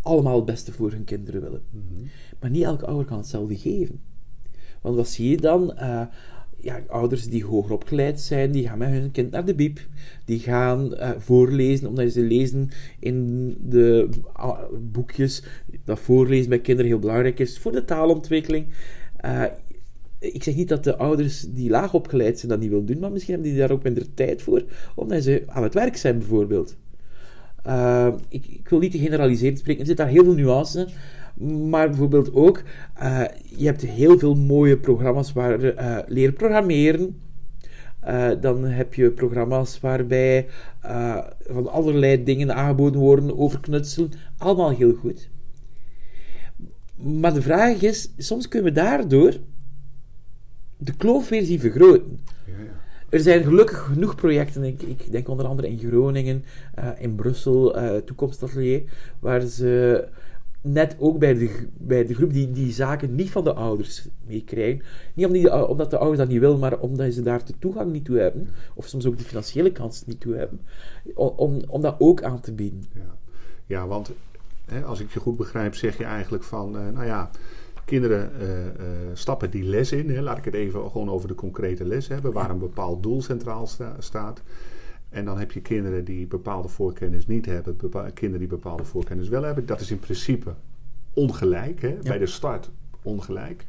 [0.01, 1.62] allemaal het beste voor hun kinderen willen.
[2.40, 4.01] Maar niet elke ouder kan hetzelfde geven.
[4.81, 5.77] Want wat zie je dan?
[5.77, 6.03] Eh,
[6.64, 9.81] ja, ouders die hoger opgeleid zijn, die gaan met hun kind naar de biep.
[10.24, 14.59] Die gaan eh, voorlezen, omdat ze lezen in de ah,
[14.92, 15.42] boekjes.
[15.85, 18.66] Dat voorlezen bij kinderen heel belangrijk is voor de taalontwikkeling.
[19.16, 19.42] Eh,
[20.18, 23.12] ik zeg niet dat de ouders die laag opgeleid zijn dat niet willen doen, maar
[23.12, 26.77] misschien hebben die daar ook minder tijd voor, omdat ze aan het werk zijn, bijvoorbeeld.
[27.66, 30.87] Uh, ik, ik, wil niet te generaliserend spreken, er zit daar heel veel nuance in.
[31.68, 32.62] Maar bijvoorbeeld ook,
[33.03, 33.25] uh,
[33.57, 37.20] je hebt heel veel mooie programma's waar uh, leren programmeren.
[38.07, 40.47] Uh, dan heb je programma's waarbij
[41.47, 44.11] van allerlei dingen aangeboden worden over knutselen.
[44.38, 45.29] Allemaal heel goed.
[46.97, 49.35] Maar de vraag is, soms kunnen we daardoor
[50.77, 52.20] de kloof weer zien vergroten.
[52.47, 52.83] Ja, ja.
[53.09, 56.44] Er zijn gelukkig genoeg projecten, ik, ik denk onder andere in Groningen,
[56.79, 58.83] uh, in Brussel, uh, Toekomstatelier,
[59.18, 60.05] waar ze
[60.66, 64.83] net ook bij de, bij de groep die die zaken niet van de ouders meekrijgen.
[65.14, 67.92] Niet omdat, die, omdat de ouders dat niet willen, maar omdat ze daar de toegang
[67.92, 70.61] niet toe hebben, of soms ook de financiële kans niet toe hebben,
[71.14, 72.85] om, om dat ook aan te bieden.
[72.94, 73.16] Ja,
[73.66, 74.11] ja want
[74.64, 77.31] hè, als ik je goed begrijp, zeg je eigenlijk van, uh, nou ja,
[77.85, 78.64] kinderen uh, uh,
[79.12, 80.11] stappen die les in.
[80.11, 80.20] Hè.
[80.20, 83.66] Laat ik het even gewoon over de concrete les hebben, waar een bepaald doel centraal
[83.66, 84.42] sta staat.
[85.14, 87.77] En dan heb je kinderen die bepaalde voorkennis niet hebben,
[88.14, 89.66] kinderen die bepaalde voorkennis wel hebben.
[89.66, 90.55] Dat is in principe
[91.12, 91.88] ongelijk, hè?
[91.88, 92.03] Ja.
[92.03, 92.70] bij de start
[93.03, 93.64] ongelijk.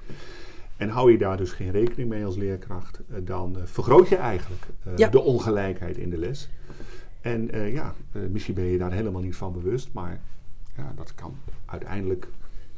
[0.78, 4.66] En hou je daar dus geen rekening mee als leerkracht, uh, dan vergroot je eigenlijk
[4.96, 5.10] ja.
[5.10, 6.50] de ongelijkheid in de les.
[7.22, 7.94] En ja,
[8.32, 10.22] misschien ben je daar helemaal niet van bewust, maar
[10.78, 12.28] ja, dat kan uiteindelijk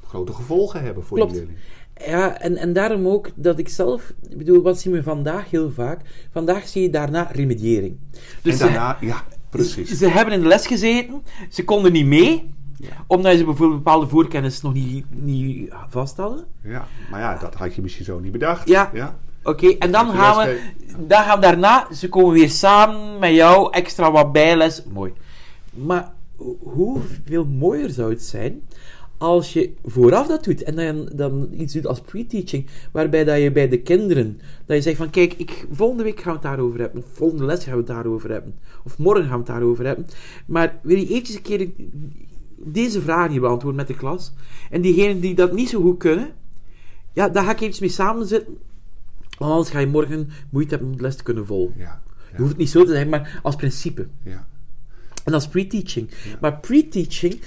[0.04, 1.32] grote gevolgen hebben voor Klopt.
[1.32, 1.60] die leerling.
[2.06, 5.72] Ja, en, en daarom ook dat ik zelf, ik bedoel, wat zien we vandaag heel
[5.72, 6.02] vaak?
[6.32, 7.98] Vandaag zie je daarna remediëring.
[8.42, 9.90] Dus en daarna, ze, ja, precies.
[9.90, 12.88] Ze, ze, hebben in de les gezeten, ze konden niet mee, ja.
[13.08, 16.46] omdat ze bijvoorbeeld bepaalde voorkennis nog niet, niet vast hadden.
[16.64, 18.68] Ja, maar ja, dat had je misschien zo niet bedacht.
[18.68, 18.90] Ja.
[18.94, 19.16] ja.
[19.44, 20.60] Oké, okay, en dan gaan, we,
[21.08, 24.84] dan gaan we daarna, ze komen weer samen met jou, extra wat bijles.
[24.94, 25.14] Mooi.
[25.72, 26.12] Maar
[26.60, 28.62] hoeveel mooier zou het zijn
[29.18, 33.52] als je vooraf dat doet en dan, dan iets doet als pre-teaching, waarbij dat je
[33.52, 36.80] bij de kinderen, dat je zegt van kijk, ik, volgende week gaan we het daarover
[36.80, 39.86] hebben, of volgende les gaan we het daarover hebben, of morgen gaan we het daarover
[39.86, 40.06] hebben,
[40.46, 41.70] maar wil je eventjes een keer
[42.56, 44.34] deze vragen hier beantwoorden met de klas,
[44.70, 46.32] en diegenen die dat niet zo goed kunnen,
[47.14, 48.58] ja, daar ga ik eventjes mee samenzitten,
[49.38, 51.74] want anders ga je morgen moeite hebben om de les te kunnen volgen.
[51.78, 52.02] Ja, ja.
[52.32, 54.08] Je hoeft het niet zo te zeggen, maar als principe.
[54.24, 54.48] Ja.
[55.28, 56.10] En dat is pre-teaching.
[56.10, 56.38] Ja.
[56.42, 57.40] Maar pre-teaching,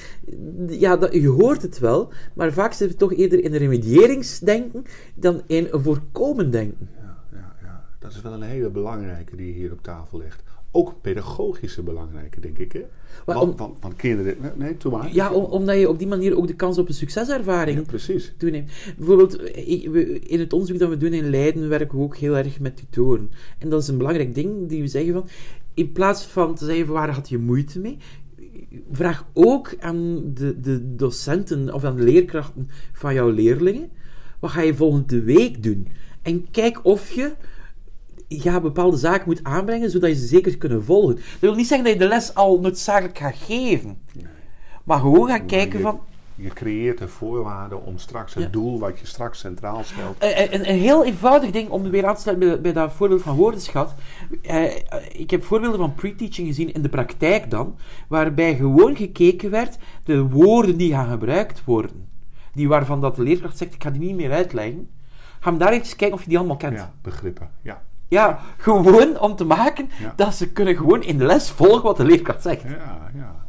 [0.68, 4.84] ja, dat, je hoort het wel, maar vaak zit het toch eerder in een remedieringsdenken
[5.14, 6.88] dan in een voorkomend denken.
[7.00, 10.42] Ja, ja, ja, dat is wel een hele belangrijke die hier op tafel legt.
[10.72, 12.72] ook pedagogische belangrijke, denk ik.
[12.72, 12.80] Hè?
[13.26, 14.36] Maar Want, om- want, want kinderen...
[14.56, 15.14] nee, toe maar.
[15.14, 18.34] Ja, om- omdat je op die manier ook de kans op een succeservaring Ja, precies.
[18.38, 18.70] toeneemt.
[18.96, 22.60] Bijvoorbeeld, we- in het onderzoek dat we doen in Leiden werken we ook heel erg
[22.60, 23.30] met tutoren.
[23.58, 25.28] En dat is een belangrijk ding die we zeggen van,
[25.80, 27.98] in plaats van te zeggen waar had je moeite mee,
[28.92, 33.90] vraag ook aan de, de docenten of aan de leerkrachten van jouw leerlingen,
[34.38, 35.88] wat ga je volgende week doen?
[36.22, 37.32] En kijk of je
[38.28, 41.14] ja, bepaalde zaken moet aanbrengen, zodat je ze zeker kunnen volgen.
[41.14, 43.98] Dat wil niet zeggen dat je de les al noodzakelijk gaat geven.
[44.84, 46.00] Maar gewoon gaan kijken van...
[46.42, 48.48] Je creëert de voorwaarden om straks het Ja.
[48.50, 50.16] doel wat je straks centraal stelt.
[50.18, 53.22] Een, een, een heel eenvoudig ding om weer aan te sluiten bij, bij dat voorbeeld
[53.22, 53.94] van woordenschat.
[54.42, 54.64] Eh,
[55.12, 57.76] ik heb voorbeelden van pre-teaching gezien in de praktijk dan,
[58.08, 62.08] waarbij gewoon gekeken werd de woorden die gaan gebruikt worden.
[62.54, 64.88] Die waarvan dat de leerkracht zegt, ik ga die niet meer uitleggen.
[65.40, 66.76] Ga hem daar eens kijken of je die allemaal kent.
[66.76, 67.50] Ja, begrippen.
[67.62, 67.82] Ja.
[68.08, 70.12] Ja, gewoon om te maken Ja.
[70.16, 72.62] dat ze kunnen gewoon in de les volgen wat de leerkracht zegt.
[72.62, 73.39] Ja, ja,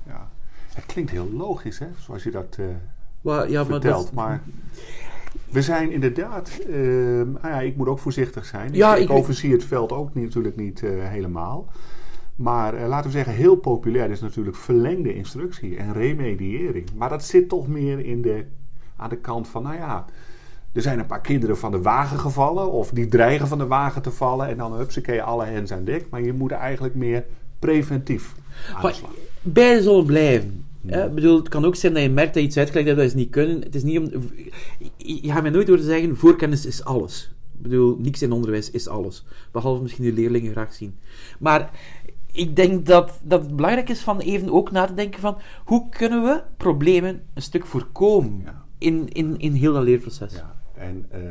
[0.74, 2.66] Het klinkt heel logisch, hè, zoals je dat eh,
[3.22, 4.14] ja, maar dat vertelt.
[4.14, 4.42] Maar
[5.50, 6.60] we zijn inderdaad...
[6.68, 8.74] nou ja, ik moet ook voorzichtig zijn.
[8.74, 11.68] Ja, ik, overzie het veld ook niet- natuurlijk niet eh, helemaal.
[12.36, 16.90] Maar eh, laten we zeggen, heel populair is natuurlijk verlengde instructie en remediëring.
[16.96, 18.46] Maar dat zit toch meer in de,
[18.96, 20.06] aan de kant van, nou ja...
[20.74, 24.02] Er zijn een paar kinderen van de wagen gevallen, of die dreigen van de wagen
[24.02, 26.10] te vallen, en dan hupsakee, alle hens aan dek.
[26.10, 27.26] Maar je moet eigenlijk meer
[27.60, 28.36] preventief
[28.74, 28.82] aan
[29.42, 30.66] beide zullen blijven.
[30.88, 31.06] hè.
[31.06, 33.10] Ik bedoel, het kan ook zijn dat je merkt dat je iets uitgelegd hebt dat
[33.10, 33.62] ze niet kunnen.
[33.62, 34.10] Het is niet om...
[34.98, 37.32] Je gaat mij nooit horen zeggen, voorkennis is alles.
[37.56, 39.26] Ik bedoel, niks in onderwijs is alles.
[39.52, 40.96] Behalve misschien de leerlingen graag zien.
[41.40, 41.70] Maar
[42.32, 45.38] ik denk dat, dat het belangrijk is van even ook na te denken van...
[45.66, 48.66] Hoe kunnen we problemen een stuk voorkomen Ja.
[48.78, 50.34] in, in, in heel dat leerproces?
[50.34, 51.22] Ja, en eh,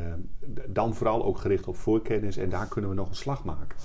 [0.66, 3.76] dan vooral ook gericht op voorkennis en daar kunnen we nog een slag maken.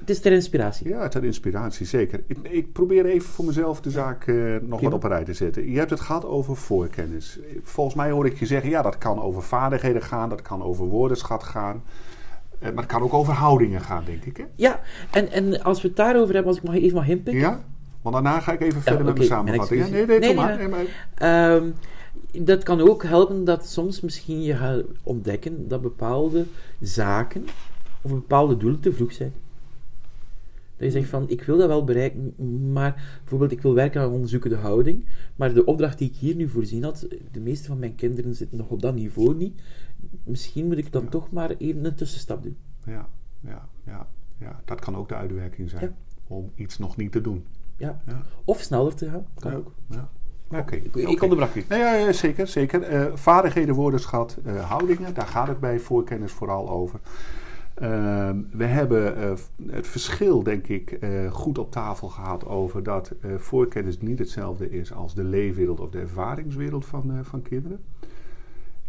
[0.00, 0.88] Het is ter inspiratie.
[0.88, 2.22] Ja, ter inspiratie, zeker.
[2.26, 4.76] Ik, ik probeer even voor mezelf de zaak eh, nog Prima.
[4.80, 5.70] wat op een rij te zetten.
[5.70, 7.38] Je hebt het gehad over voorkennis.
[7.62, 10.86] Volgens mij hoor ik je zeggen, ja, dat kan over vaardigheden gaan, dat kan over
[10.86, 11.82] woordenschat gaan.
[12.58, 14.36] Eh, maar het kan ook over houdingen gaan, denk ik.
[14.36, 14.44] Hè?
[14.54, 17.42] Ja, en, en als we het daarover hebben, als ik mag, even mag inpikken...
[17.42, 17.64] Ja?
[18.02, 19.84] Want daarna ga ik even verder met mijn samenvatting.
[19.84, 20.56] Ja, nee, nee, Nee, maar.
[20.56, 21.70] nee, maar- Ehm,
[22.44, 26.46] dat kan ook helpen dat soms misschien je gaat ontdekken dat bepaalde
[26.80, 27.46] zaken
[28.02, 29.32] of bepaalde doelen te vroeg zijn.
[30.80, 32.34] Dat je zegt van, ik wil dat wel bereiken,
[32.72, 35.04] maar bijvoorbeeld ik wil werken aan onderzoekende houding,
[35.36, 38.58] maar de opdracht die ik hier nu voorzien had, de meeste van mijn kinderen zitten
[38.58, 39.60] nog op dat niveau niet.
[40.24, 42.56] Misschien moet ik dan toch maar even een tussenstap doen.
[42.86, 43.08] ja,
[43.40, 44.06] ja, ja,
[44.38, 45.82] ja, dat kan ook de uitwerking zijn.
[45.82, 45.94] Ja.
[46.26, 47.44] Om iets nog niet te doen.
[47.76, 48.02] Ja.
[48.06, 48.22] Ja.
[48.44, 49.72] Of sneller te gaan, kan Ja, ook.
[49.90, 50.08] Ja.
[50.48, 51.22] Maar ik, ik oké.
[51.22, 51.64] onderbrak u.
[51.68, 52.82] Nee, ja, ja, zeker, zeker.
[52.82, 57.00] Eh, vaardigheden, woordenschat, eh, houdingen, daar gaat het bij voorkennis vooral over.
[57.80, 59.32] Ehm, we hebben eh,
[59.66, 64.70] het verschil, denk ik, eh, goed op tafel gehad over dat eh, voorkennis niet hetzelfde
[64.70, 67.80] is als de leefwereld of de ervaringswereld van, van kinderen.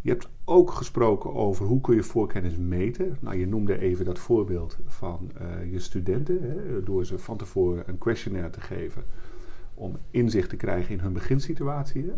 [0.02, 3.18] Je hebt ook gesproken over hoe kun je voorkennis meten.
[3.20, 5.32] Nou, je noemde even dat voorbeeld van
[5.72, 9.04] je studenten, hè, door ze van tevoren een questionnaire te geven
[9.82, 12.12] om inzicht te krijgen in hun beginsituatie.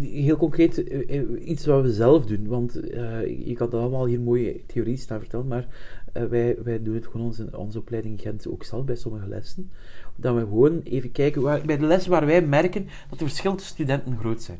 [0.00, 2.46] Heel concreet, eh, eh, iets wat we zelf doen.
[2.46, 5.66] Want eh, je kan dat allemaal hier mooie theorie staan vertellen, maar
[6.12, 9.70] wij, wij doen het gewoon onze, onze opleiding in Gent ook zelf bij sommige lessen.
[10.16, 13.74] Dat we gewoon even kijken, bij de lessen waar wij merken dat de verschillen tussen
[13.74, 14.58] studenten groot zijn.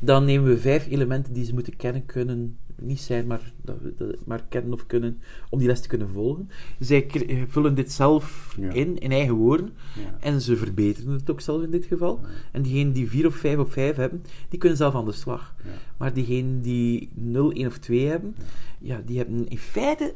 [0.00, 3.94] Dan nemen we vijf elementen die ze moeten kennen, kunnen, niet zijn, maar, dat, we-
[3.96, 5.18] dat- maar kennen of kunnen,
[5.50, 6.50] om die les te kunnen volgen.
[6.78, 8.70] Zij eh, vullen dit zelf Ja.
[8.72, 9.72] in, in eigen woorden.
[9.94, 10.16] Ja.
[10.20, 12.18] En ze verbeteren het ook zelf in dit geval.
[12.22, 12.28] Ja.
[12.52, 15.54] En diegenen die 4 of 5 op 5 hebben, die kunnen zelf aan de slag.
[15.96, 18.36] Maar diegenen die 0, 1 of 2 hebben,
[18.80, 20.14] ja, die hebben in feite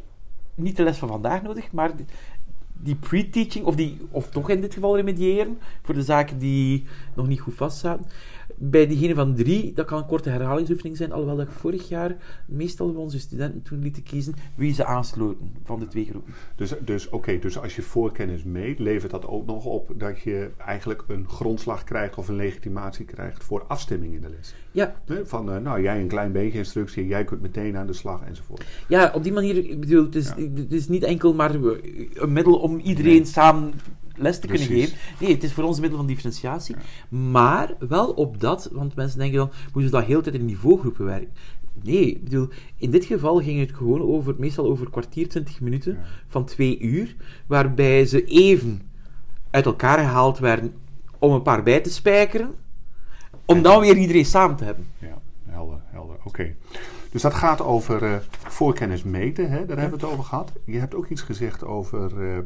[0.54, 1.92] niet de les van vandaag nodig, maar
[2.82, 7.28] die, pre-teaching, of, die, of toch in dit geval remediëren, voor de zaken die nog
[7.28, 8.06] niet goed vastzaten.
[8.60, 12.88] Bij diegene van 3, dat kan een korte herhalingsoefening zijn, alhoewel dat vorig jaar meestal
[12.88, 16.34] onze studenten toen lieten kiezen wie ze aansloten van de twee groepen.
[16.56, 20.50] Dus, dus, oké, dus als je voorkennis meet, levert dat ook nog op dat je
[20.56, 24.54] eigenlijk een grondslag krijgt of een legitimatie krijgt voor afstemming in de les.
[24.72, 24.94] Ja,
[25.24, 28.64] Van, eh, nou, jij een klein beetje instructie, jij kunt meteen aan de slag enzovoort.
[28.88, 30.34] Ja, op die manier, ik bedoel, het is, Ja.
[30.54, 33.24] het is niet enkel maar een middel om iedereen Nee.
[33.24, 33.72] samen
[34.16, 34.96] les te kunnen geven.
[35.20, 36.76] Nee, het is voor ons een middel van differentiatie.
[37.08, 41.04] Maar wel op dat, want mensen denken dan, moeten we dat heel tijd in niveaugroepen
[41.04, 41.28] werken?
[41.82, 45.92] Nee, ik bedoel, in dit geval ging het gewoon over, meestal over kwartier, twintig minuten
[45.92, 46.04] Ja.
[46.28, 47.16] van twee uur,
[47.46, 48.80] waarbij ze even
[49.50, 50.72] uit elkaar gehaald werden
[51.18, 52.50] om een paar bij te spijkeren,
[53.48, 54.86] om dan weer iedereen samen te hebben.
[54.98, 56.16] Ja, helder, helder.
[56.24, 56.54] Oké.
[57.10, 59.66] Dus dat gaat over uh, voorkennis meten, hè?
[59.66, 60.52] daar hebben we het over gehad.
[60.64, 62.38] Je hebt ook iets gezegd over uh,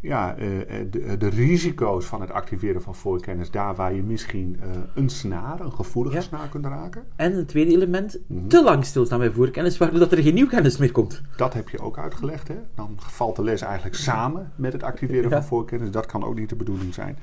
[0.00, 0.44] ja, uh,
[0.90, 3.50] de, de, risico's van het activeren van voorkennis.
[3.50, 4.60] Daar waar je misschien
[4.94, 6.22] een snaar, een gevoelige ja.
[6.22, 7.04] snaar kunt raken.
[7.16, 8.48] En een tweede element, mm-hmm.
[8.48, 11.22] te lang stilstaan bij voorkennis, waardoor dat er geen nieuw kennis meer komt.
[11.36, 12.48] Dat heb je ook uitgelegd.
[12.48, 12.56] Hè?
[12.74, 15.36] Dan valt de les eigenlijk samen met het activeren ja.
[15.36, 15.90] van voorkennis.
[15.90, 17.18] Dat kan ook niet de bedoeling zijn.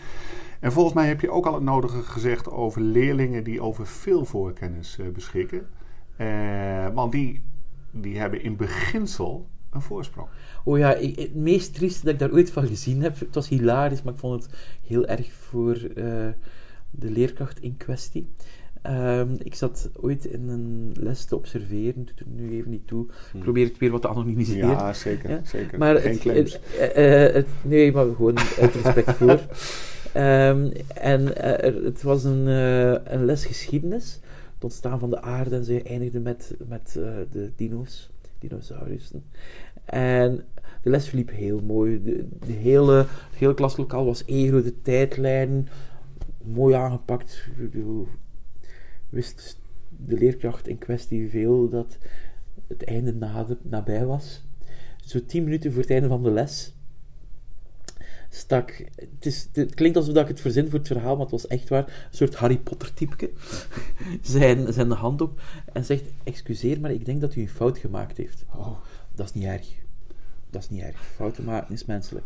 [0.59, 4.25] En volgens mij heb je ook al het nodige gezegd over leerlingen die over veel
[4.25, 5.67] voorkennis beschikken.
[6.17, 7.43] Uh, want die,
[7.91, 10.27] die hebben in beginsel een voorsprong.
[10.63, 13.49] Oh ja, ik, het meest trieste dat ik daar ooit van gezien heb, het was
[13.49, 14.53] hilarisch, maar ik vond het
[14.87, 16.27] heel erg voor uh,
[16.91, 18.27] de leerkracht in kwestie.
[18.87, 23.07] Um, ik zat ooit in een les te observeren, doet er nu even niet toe.
[23.33, 24.69] Ik probeer het weer wat te anonimiseren.
[24.69, 25.29] Ja, zeker.
[25.29, 25.41] Ja?
[25.43, 25.77] zeker.
[25.77, 26.59] Maar Geen het, claims.
[26.61, 29.39] Het, uh, het, nee, maar gewoon uit respect voor.
[30.15, 32.47] Um, en uh, het was een,
[33.13, 34.19] een les geschiedenis
[34.59, 39.23] het ontstaan van de aarde en ze eindigden met, met uh, de dino's, dinosaurussen.
[39.85, 40.43] En
[40.81, 42.03] de les verliep heel mooi.
[42.45, 45.69] De, hele, het hele klaslokaal was ego, de tijdlijn,
[46.43, 47.47] mooi aangepakt.
[49.09, 49.59] Wist
[50.05, 51.97] de leerkracht in kwestie veel dat
[52.67, 53.13] het einde
[53.63, 54.43] nabij was.
[54.97, 56.73] Zo tien minuten voor het einde van de les
[58.29, 58.83] stak.
[58.95, 61.69] Het, is, het klinkt alsof ik het verzin voor het verhaal, maar het was echt
[61.69, 61.83] waar.
[61.87, 63.31] Een soort Harry Potter-typeke.
[64.21, 65.41] zijn, zijn hand op
[65.73, 68.45] en zegt: Excuseer, maar ik denk dat u een fout gemaakt heeft.
[68.55, 68.77] Oh.
[69.15, 69.67] Dat is niet erg.
[70.49, 71.03] Dat is niet erg.
[71.03, 72.25] Fouten maken is menselijk.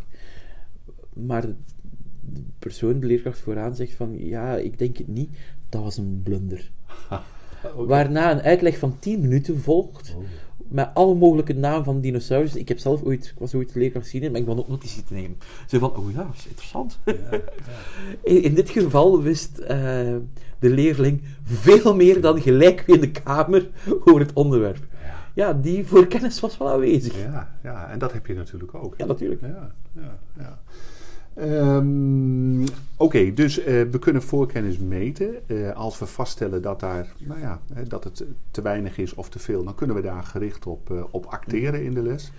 [1.14, 5.30] Maar de persoon, de leerkracht vooraan, zegt van ja, ik denk het niet.
[5.70, 6.72] Dat was een blunder.
[7.10, 7.86] okay.
[7.86, 10.16] Waarna een uitleg van 10 minuten volgt.
[10.18, 10.24] Oh
[10.68, 12.56] met alle mogelijke namen van dinosaurus.
[12.56, 15.14] Ik heb zelf ooit, ik was ooit leerkracht zien, maar ik ben ook notitie te
[15.14, 15.38] nemen.
[15.68, 17.00] Ze van, oh ja, dat is interessant.
[17.06, 17.40] Ja, ja.
[18.24, 19.68] In, in, dit geval wist uh,
[20.60, 23.70] de leerling veel meer dan gelijk in de kamer
[24.06, 24.88] over het onderwerp.
[25.04, 27.18] Ja, ja die voorkennis was wel aanwezig.
[27.18, 28.94] Ja, ja, en dat heb je natuurlijk ook.
[28.98, 29.42] Ja, natuurlijk.
[29.42, 30.60] Ja, ja, ja.
[31.40, 35.36] Um, Oké, okay, dus uh, we kunnen voorkennis meten.
[35.48, 39.30] Uh, als we vaststellen dat, daar, nou ja, hè, dat het te weinig is of
[39.30, 42.32] te veel, dan kunnen we daar gericht op, uh, op acteren in de les.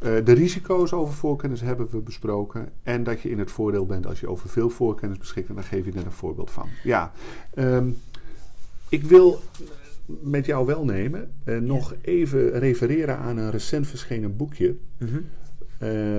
[0.00, 2.68] de risico's over voorkennis hebben we besproken.
[2.82, 5.48] En dat je in het voordeel bent als je over veel voorkennis beschikt.
[5.48, 6.68] En daar geef je net een voorbeeld van.
[6.84, 7.12] Ja,
[7.54, 7.96] um,
[8.88, 9.40] ik wil
[10.06, 15.24] met jou wel nemen nog even refereren aan een recent verschenen boekje -hmm.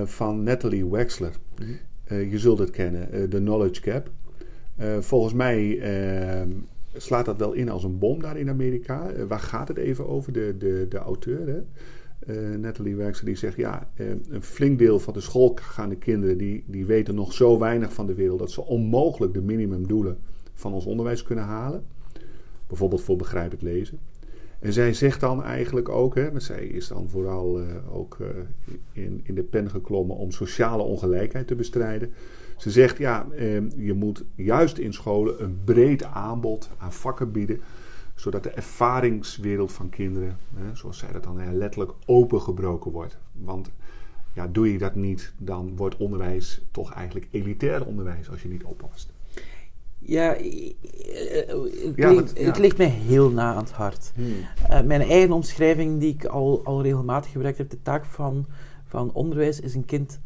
[0.07, 1.33] van Natalie Wexler.
[1.55, 1.77] -hmm.
[2.11, 4.09] Uh, je zult het kennen, uh, de Knowledge Gap.
[4.79, 5.81] Uh, volgens mij
[6.95, 9.25] slaat dat wel in als een bom daar in Amerika.
[9.27, 10.33] waar gaat het even over?
[10.33, 11.61] De, de, de auteur, hè?
[12.57, 13.57] Natalie Werkster, die zegt...
[13.57, 13.89] ja,
[14.29, 16.37] een flink deel van de schoolgaande kinderen...
[16.37, 18.39] Die, die weten nog zo weinig van de wereld...
[18.39, 20.17] dat ze onmogelijk de minimumdoelen
[20.53, 21.83] van ons onderwijs kunnen halen.
[22.67, 23.99] Bijvoorbeeld voor begrijpend lezen.
[24.59, 28.27] En zij zegt dan eigenlijk ook, hè, maar zij is dan vooral uh, ook uh,
[28.91, 32.13] in, in de pen geklommen om sociale ongelijkheid te bestrijden.
[32.57, 37.61] Ze zegt, ja, eh, je moet juist in scholen een breed aanbod aan vakken bieden,
[38.15, 43.17] zodat de ervaringswereld van kinderen, hè, zoals zij dat dan letterlijk opengebroken wordt.
[43.31, 43.71] Want
[44.33, 48.63] ja, doe je dat niet, dan wordt onderwijs toch eigenlijk elitair onderwijs als je niet
[48.63, 49.11] oppast.
[49.99, 54.11] Ja, het, ja, ligt, het, ligt mij heel na aan het hart.
[54.15, 54.25] Hmm.
[54.69, 58.45] Uh, mijn eigen omschrijving, die ik al, al regelmatig gebruikt heb, de taak van,
[58.85, 60.19] van onderwijs is een kind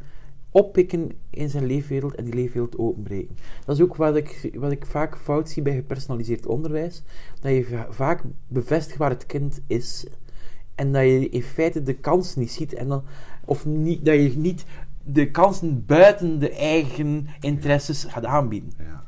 [0.53, 3.37] oppikken in zijn leefwereld en die leefwereld openbreken.
[3.65, 7.03] Dat is ook wat ik, wat ik vaak fout zie bij gepersonaliseerd onderwijs.
[7.39, 10.05] Dat je vaak bevestigt waar het kind is
[10.75, 13.03] en dat je in feite de kans niet ziet en dan,
[13.45, 14.65] of niet, dat je niet
[15.03, 18.71] de kansen buiten de eigen interesses gaat aanbieden.
[18.77, 19.03] Ja.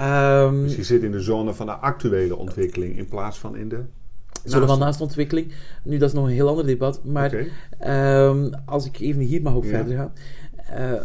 [0.00, 3.68] Um, dus je zit in de zone van de actuele ontwikkeling in plaats van in
[3.68, 3.80] de.
[4.44, 5.52] Zone van naast ontwikkeling.
[5.84, 7.04] Nu, dat is nog een heel ander debat.
[7.04, 8.26] Maar okay.
[8.28, 9.70] um, als ik even hier mag ook ja.
[9.70, 10.12] verder gaan.
[10.78, 11.00] Uh,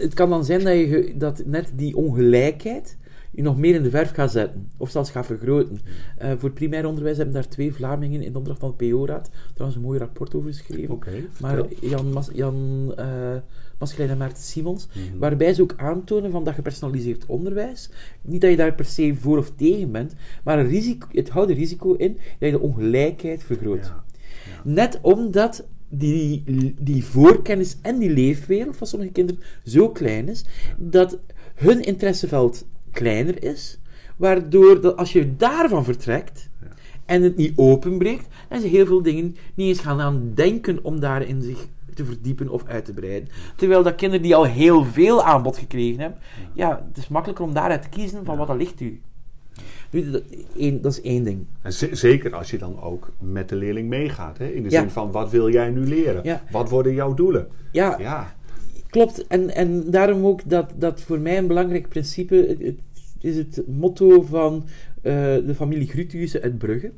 [0.00, 2.96] het kan dan zijn dat, je, dat net die ongelijkheid
[3.30, 4.70] je nog meer in de verf gaat zetten.
[4.76, 5.80] Of zelfs gaat vergroten.
[6.22, 9.30] Uh, voor het primair onderwijs hebben daar twee Vlamingen in de opdracht van het PO-raad
[9.52, 10.94] trouwens een mooi rapport over geschreven.
[10.94, 13.36] Okay, maar Jan, Mas, Jan uh,
[13.78, 15.18] Maskelijn en Maarten Simons, mm -hmm.
[15.18, 17.90] waarbij ze ook aantonen van dat gepersonaliseerd onderwijs,
[18.22, 20.14] niet dat je daar per se voor of tegen bent,
[20.44, 23.84] maar een risico, het houdt er risico in dat je de ongelijkheid vergroot.
[23.84, 24.04] Ja.
[24.46, 24.60] Ja.
[24.64, 26.42] Net omdat die,
[26.80, 30.44] die voorkennis en die leefwereld van sommige kinderen zo klein is,
[30.76, 31.18] dat
[31.54, 32.66] hun interesseveld
[32.96, 33.78] kleiner is,
[34.16, 36.66] waardoor dat als je daarvan vertrekt ja.
[37.04, 41.00] en het niet openbreekt, dan ze heel veel dingen niet eens gaan aan denken om
[41.00, 43.28] daarin zich te verdiepen of uit te breiden.
[43.56, 46.18] Terwijl dat kinderen die al heel veel aanbod gekregen hebben,
[46.52, 49.00] ja, ja het is makkelijker om daaruit te kiezen van wat er ligt u.
[49.90, 50.22] Nu, dat,
[50.56, 51.46] één, dat is één ding.
[51.62, 54.38] En zeker als je dan ook met de leerling meegaat.
[54.38, 54.46] Hè?
[54.46, 54.80] In de Ja.
[54.80, 56.20] zin van, wat wil jij nu leren?
[56.24, 56.42] Ja.
[56.50, 57.48] Wat worden jouw doelen?
[57.72, 58.34] Ja, Ja,
[58.96, 59.26] klopt.
[59.26, 63.62] En, en daarom ook dat, dat voor mij een belangrijk principe het, het is het
[63.66, 64.64] motto van
[65.02, 65.12] eh,
[65.46, 66.92] de familie Grutiussen uit Brugge.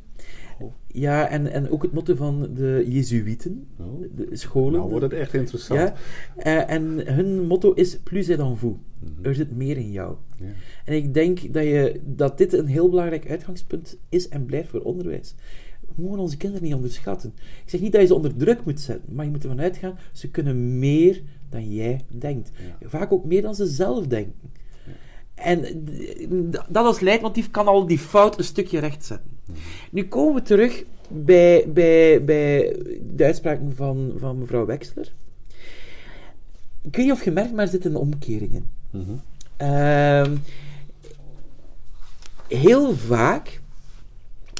[0.61, 0.73] Oh.
[0.87, 4.05] Ja, en, en ook het motto van de Jezuïeten, Oh.
[4.17, 4.73] de scholen.
[4.73, 5.81] nou wordt het echt interessant.
[5.81, 5.95] Ja,
[6.37, 8.77] eh, en hun motto is plus et en vous.
[8.99, 9.25] Mhm.
[9.29, 10.15] Er zit meer in jou.
[10.37, 10.47] Ja.
[10.85, 14.81] En ik denk dat, je, dat dit een heel belangrijk uitgangspunt is en blijft voor
[14.81, 15.35] onderwijs.
[15.99, 17.33] We mogen onze kinderen niet onderschatten.
[17.65, 19.99] Ik zeg niet dat je ze onder druk moet zetten, maar je moet ervan uitgaan,
[20.13, 22.51] ze kunnen meer dan jij denkt.
[22.81, 22.89] Ja.
[22.89, 24.35] Vaak ook meer dan ze zelf denken.
[25.35, 25.85] En
[26.69, 29.31] dat als leidmotief kan al die fout een stukje rechtzetten.
[29.91, 32.77] Nu komen we terug bij, bij, bij
[33.17, 35.13] de uitspraken van, van mevrouw Wexler.
[36.83, 38.71] Ik weet niet of je merkt, maar er zitten omkeringen.
[38.91, 39.13] Mhm.
[39.57, 40.37] Ehm,
[42.49, 43.61] heel vaak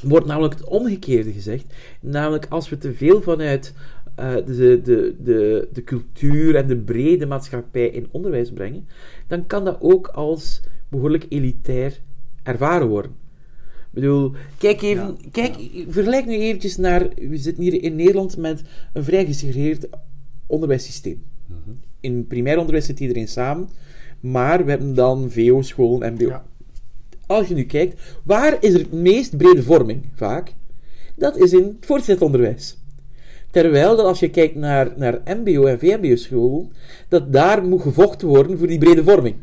[0.03, 1.65] wordt namelijk het omgekeerde gezegd.
[2.01, 3.73] Namelijk als we te veel vanuit
[4.15, 8.87] eh, de, de, de, de cultuur en de brede maatschappij in onderwijs brengen,
[9.27, 11.99] dan kan dat ook als behoorlijk elitair
[12.43, 13.11] ervaren worden.
[13.89, 15.55] Ik bedoel, kijk even, Ja, kijk,
[15.87, 19.87] vergelijk nu eventjes naar, we zitten hier in Nederland met een vrij gesegregeerd
[20.45, 21.23] onderwijssysteem.
[21.45, 21.57] Mhm.
[21.99, 23.69] In primair onderwijs zit iedereen samen,
[24.19, 26.27] maar we hebben dan VO-school, MBO.
[26.27, 26.45] Ja.
[27.29, 30.53] Als je nu kijkt, waar is er het meest brede vorming vaak?
[31.15, 32.77] Dat is in het voortgezet onderwijs.
[33.51, 36.71] Terwijl dat als je kijkt naar, naar MBO en VMBO-school,
[37.07, 39.35] dat daar moet gevochten worden voor die brede vorming.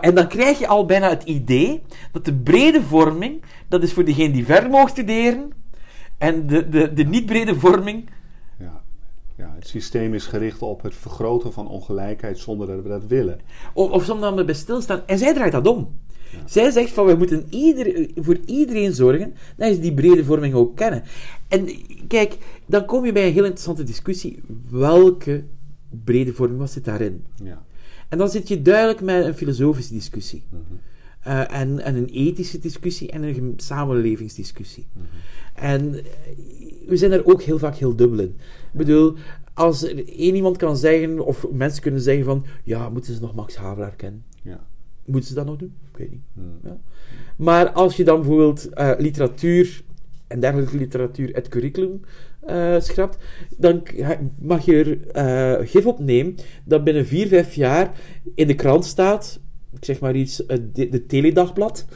[0.00, 4.04] En dan krijg je al bijna het idee dat de brede vorming, dat is voor
[4.04, 5.52] degene die ver mogen studeren,
[6.18, 8.10] en de, de, de niet-brede vorming,
[8.58, 8.82] Ja.
[9.36, 13.40] ja, het systeem is gericht op het vergroten van ongelijkheid zonder dat we dat willen.
[13.72, 15.02] Of, of soms dan bij stilstaan.
[15.06, 16.02] En zij draait dat om.
[16.46, 20.76] Zij zegt van, we moeten ieder, voor iedereen zorgen dat ze die brede vorming ook
[20.76, 21.02] kennen.
[21.48, 21.68] En
[22.08, 24.40] kijk, dan kom je bij een heel interessante discussie.
[24.70, 25.44] Welke
[26.04, 27.24] brede vorming, wat zit daarin?
[27.42, 27.64] Ja.
[28.08, 30.42] En dan zit je duidelijk met een filosofische discussie.
[30.48, 30.60] Mhm.
[31.20, 34.86] Eh, en, en een ethische discussie en een samenlevingsdiscussie.
[35.54, 36.02] En eh,
[36.86, 38.36] we zijn daar ook heel vaak heel dubbel in.
[38.72, 39.14] Ik bedoel,
[39.54, 43.34] als er één iemand kan zeggen, of mensen kunnen zeggen van, ja, moeten ze nog
[43.34, 44.24] Max Havelaar kennen?
[45.04, 45.74] Moeten ze dat nog doen?
[45.92, 46.44] Ik weet niet.
[46.62, 46.76] Ja.
[47.36, 49.82] Maar als je dan bijvoorbeeld eh, literatuur
[50.26, 52.00] en dergelijke literatuur uit het curriculum
[52.40, 53.16] eh, schrapt,
[53.56, 53.82] dan
[54.38, 56.34] mag je er eh, gif op nemen
[56.64, 57.90] dat binnen vier, vijf jaar
[58.34, 59.40] in de krant staat,
[59.76, 61.86] ik zeg maar iets, de, de Teledagblad.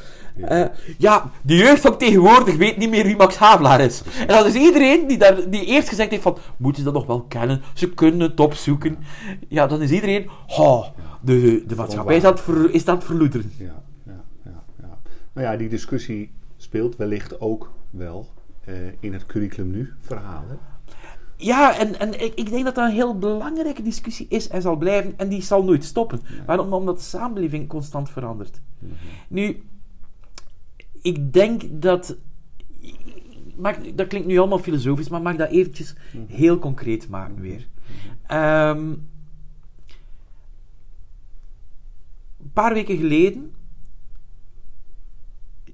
[0.99, 1.31] Ja.
[1.43, 4.03] De jeugd van tegenwoordig weet niet meer wie Max Havelaar is.
[4.21, 7.07] En dat is iedereen die, daar, die eerst gezegd heeft van, moeten ze dat nog
[7.07, 7.63] wel kennen?
[7.75, 8.99] Ze kunnen het opzoeken.
[9.49, 10.87] Ja, dan is iedereen, oh,
[11.21, 13.53] de, de maatschappij is aan het, ver, is aan het verloederen.
[13.57, 14.99] Ja, ja, ja, ja.
[15.33, 18.29] Nou ja, die discussie speelt wellicht ook wel
[18.65, 20.45] eh, in het curriculum nu verhaal.
[20.49, 20.55] Hè?
[21.37, 24.77] Ja, en, en ik, ik denk dat dat een heel belangrijke discussie is en zal
[24.77, 25.15] blijven.
[25.17, 26.21] En die zal nooit stoppen.
[26.47, 26.73] Waarom?
[26.73, 28.61] Omdat de samenleving constant verandert.
[29.29, 29.63] Nu,
[31.03, 32.17] ik denk dat...
[33.57, 35.95] Mag, dat klinkt nu allemaal filosofisch, maar mag dat eventjes
[36.27, 37.67] heel concreet maken weer.
[38.27, 39.09] Ehm, een
[42.63, 43.53] paar weken geleden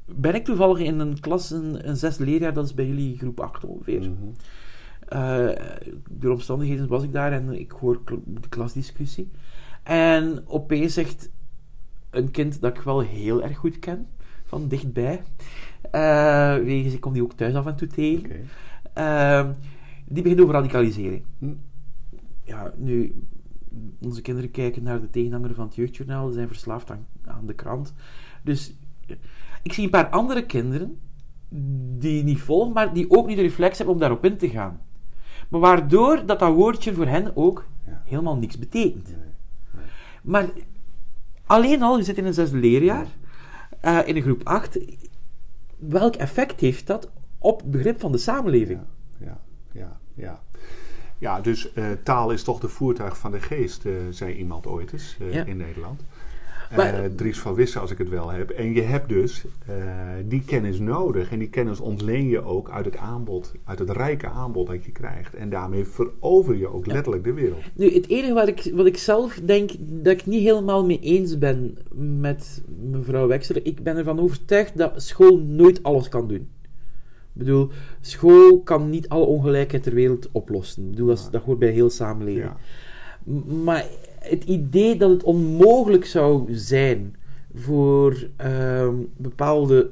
[0.05, 3.41] ben ik toevallig in een klas, een, een zesde leerjaar, dat is bij jullie groep
[3.41, 4.01] 8 ongeveer.
[4.01, 4.29] Mhm.
[5.09, 5.49] Eh,
[6.11, 9.31] door omstandigheden was ik daar en ik hoor kl- de klasdiscussie.
[9.83, 11.31] En opeens zegt
[12.11, 14.07] een kind dat ik wel heel erg goed ken,
[14.45, 15.23] van dichtbij.
[15.91, 18.49] Eh wegens, ik kom die ook thuis af en toe tegen.
[18.93, 19.53] Ehm,
[20.05, 21.25] die begint over radicalisering.
[21.39, 21.55] Hm.
[22.43, 23.15] Ja, nu,
[24.01, 27.55] onze kinderen kijken naar de tegenhanger van het jeugdjournaal, ze zijn verslaafd aan, aan de
[27.55, 27.95] krant.
[28.43, 28.75] Dus
[29.63, 30.99] ik zie een paar andere kinderen
[31.99, 34.81] die niet volgen, maar die ook niet de reflex hebben om daarop in te gaan.
[35.49, 38.03] Maar waardoor dat dat woordje voor hen ook Ja.
[38.05, 39.09] helemaal niks betekent.
[39.09, 39.85] Nee.
[40.23, 40.49] Maar
[41.47, 43.07] alleen al, je zit in een zesde leerjaar,
[43.81, 44.79] eh, in een groep 8,
[45.79, 48.81] welk effect heeft dat op het begrip van de samenleving?
[49.19, 49.41] Ja, ja,
[49.73, 50.43] ja, ja.
[51.25, 54.93] Ja, dus eh, taal is toch de voertuig van de geest, eh, zei iemand ooit
[54.93, 55.45] eens eh, Ja.
[55.45, 56.01] in Nederland.
[56.77, 58.51] Maar- Dries van Wissen, als ik het wel heb.
[58.51, 59.45] En je hebt dus
[60.25, 61.31] die kennis nodig.
[61.31, 64.91] En die kennis ontleen je ook uit het aanbod, uit het rijke aanbod dat je
[64.93, 65.35] krijgt.
[65.35, 67.63] En daarmee verover je ook letterlijk de wereld.
[67.75, 71.39] Nu, het enige wat ik, wat ik zelf denk dat ik niet helemaal mee eens
[71.39, 71.79] ben
[72.21, 76.49] met mevrouw Wexler, ik ben ervan overtuigd dat school nooit alles kan doen.
[77.35, 77.71] Ik bedoel,
[78.01, 80.85] school kan niet alle ongelijkheid ter wereld oplossen.
[80.85, 82.51] Ik bedoel, dat, is- dat hoort bij heel samenleving.
[83.65, 83.85] Maar
[84.19, 87.17] het idee dat het onmogelijk zou zijn
[87.55, 89.91] voor ehm, bepaalde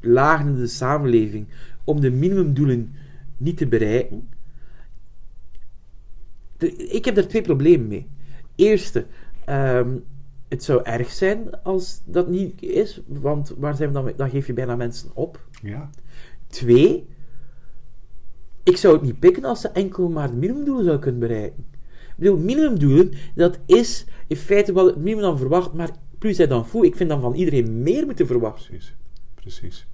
[0.00, 1.46] lagen in de samenleving
[1.84, 2.92] om de minimumdoelen
[3.36, 4.28] niet te bereiken.
[6.56, 8.06] De- ik heb daar twee problemen mee.
[8.54, 9.06] Eerste,
[9.44, 9.88] ehm,
[10.48, 14.46] het zou erg zijn als dat niet is, want waar zijn we dan, dan geef
[14.46, 15.46] je bijna mensen op.
[15.62, 15.90] Ja,
[16.50, 17.08] Twee,
[18.62, 21.64] ik zou het niet pikken als ze enkel maar de minimumdoelen zou kunnen bereiken.
[21.90, 26.46] Ik bedoel, minimumdoelen, dat is in feite wat het minimum dan verwacht, maar plus hij
[26.46, 26.84] dan voet.
[26.84, 28.66] Ik vind dan van iedereen meer moeten verwachten.
[28.68, 28.94] precies.
[29.34, 29.86] Precies.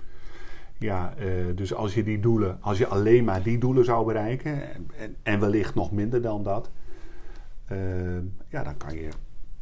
[0.79, 4.75] Ja, eh, dus als je die doelen, als je alleen maar die doelen zou bereiken,
[4.99, 6.71] en, en wellicht nog minder dan dat,
[7.67, 7.79] eh,
[8.49, 9.09] ja, dan kan je,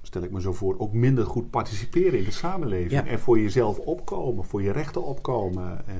[0.02, 2.90] stel ik me zo voor, ook minder goed participeren in de samenleving.
[2.90, 3.06] Ja.
[3.06, 5.86] En voor jezelf opkomen, voor je rechten opkomen.
[5.86, 5.94] eh.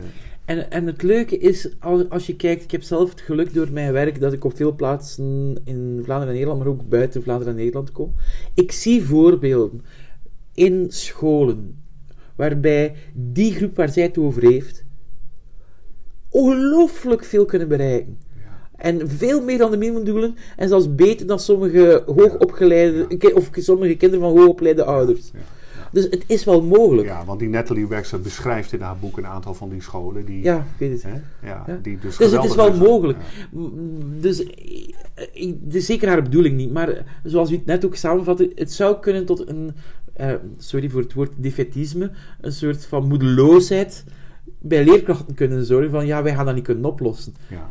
[0.44, 3.68] En, en het leuke is, als, als je kijkt, ik heb zelf het geluk door
[3.72, 7.52] mijn werk dat ik op veel plaatsen in Vlaanderen en Nederland, maar ook buiten Vlaanderen
[7.52, 8.14] en Nederland kom.
[8.54, 9.82] Ik zie voorbeelden
[10.54, 11.82] in scholen
[12.36, 14.84] waarbij die groep waar zij het over heeft,
[16.28, 18.18] ongelooflijk veel kunnen bereiken.
[18.76, 20.36] En veel meer dan de minimumdoelen.
[20.56, 25.30] En zelfs beter dan sommige hoogopgeleide, of sommige kinderen van hoogopgeleide ouders.
[25.32, 25.38] Ja,
[25.94, 27.08] Dus het is wel mogelijk.
[27.08, 30.42] ja, want die Natalie Wexler beschrijft in haar boek een aantal van die scholen die,
[30.42, 31.02] Ja, ik weet het.
[31.02, 31.12] hè,
[31.48, 31.78] ja, Ja.
[31.82, 32.78] die dus Dus het is wel zijn.
[32.88, 33.18] mogelijk.
[33.52, 33.68] Ja.
[34.20, 34.50] Dus eh,
[35.32, 36.72] ik- het is zeker haar bedoeling niet.
[36.72, 39.72] Maar zoals u het net ook samenvatte, het zou kunnen tot een,
[40.12, 44.04] eh, sorry voor het woord defetisme, een soort van moedeloosheid
[44.60, 47.34] bij leerkrachten kunnen zorgen van ja, wij gaan dat niet kunnen oplossen.
[47.48, 47.70] Ja.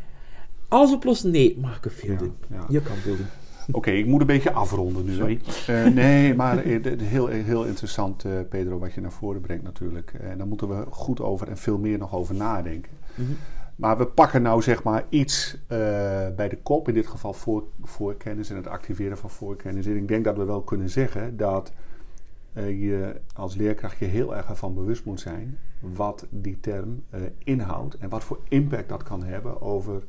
[0.67, 1.31] Alles oplossen?
[1.31, 2.33] Nee, maar kunt veel doen.
[2.69, 3.25] Je kan veel doen.
[3.71, 5.13] Oké, ik moet een beetje afronden nu.
[5.13, 5.39] Sorry.
[5.67, 10.13] Eh, nee, maar eh, heel, heel interessant, eh, Pedro, wat je naar voren brengt natuurlijk.
[10.21, 12.91] En daar moeten we goed over en veel meer nog over nadenken.
[13.15, 13.31] Mhm.
[13.75, 15.77] Maar we pakken nou zeg maar iets eh,
[16.35, 19.85] bij de kop, in dit geval voor, voorkennis en het activeren van voorkennis.
[19.85, 21.71] En ik denk dat we wel kunnen zeggen dat
[22.53, 27.21] eh, je als leerkracht je heel erg ervan bewust moet zijn wat die term eh,
[27.43, 30.03] inhoudt en wat voor impact dat kan hebben over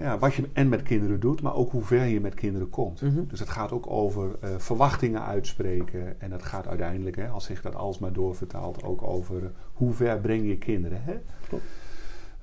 [0.00, 3.00] ja, wat je en met kinderen doet, maar ook hoe ver je met kinderen komt.
[3.00, 3.24] Mhm.
[3.26, 6.20] Dus het gaat ook over eh, verwachtingen uitspreken.
[6.20, 10.18] En het gaat uiteindelijk, hè, als zich dat alsmaar doorvertaalt, ook over eh, hoe ver
[10.18, 11.02] breng je kinderen.
[11.02, 11.14] Hè?
[11.48, 11.64] Klopt.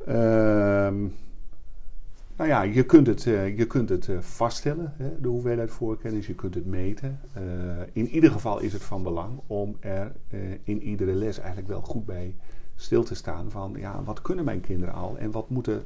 [0.05, 1.01] Ehm,
[2.37, 6.27] nou ja, je kunt het, eh, je kunt het vaststellen, hè, de hoeveelheid voorkennis.
[6.27, 7.19] Je kunt het meten.
[7.93, 10.11] In ieder geval is het van belang om er
[10.63, 12.35] in iedere les eigenlijk wel goed bij
[12.75, 15.83] stil te staan van ja, wat kunnen mijn kinderen al en wat moeten,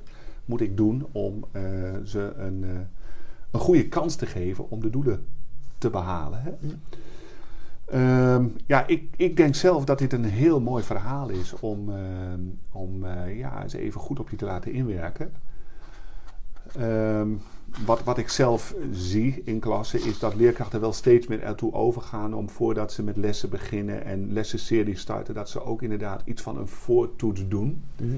[0.47, 1.63] moet ik doen om eh,
[2.03, 2.69] ze een, eh,
[3.51, 5.25] een goede kans te geven om de doelen
[5.77, 6.41] te behalen.
[6.41, 6.49] Hè?
[6.59, 6.75] Ja.
[7.87, 12.41] Ehm, ja, ik, ik denk zelf dat dit een heel mooi verhaal is om, ehm,
[12.71, 15.31] om eh, ja, eens even goed op je te laten inwerken.
[16.75, 17.29] Ehm,
[17.85, 22.33] wat, wat ik zelf zie in klassen is dat leerkrachten wel steeds meer ertoe overgaan
[22.33, 26.57] om voordat ze met lessen beginnen en lessenseries starten, dat ze ook inderdaad iets van
[26.57, 27.83] een voortoets doen.
[27.95, 28.17] Mhm.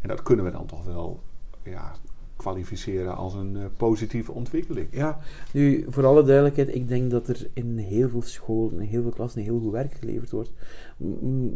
[0.00, 1.22] En dat kunnen we dan toch wel
[1.70, 1.94] ja,
[2.36, 4.88] kwalificeren als een eh, positieve ontwikkeling.
[4.90, 5.18] Ja,
[5.52, 9.10] nu voor alle duidelijkheid, ik denk dat er in heel veel scholen, in heel veel
[9.10, 10.52] klassen, heel goed werk geleverd wordt.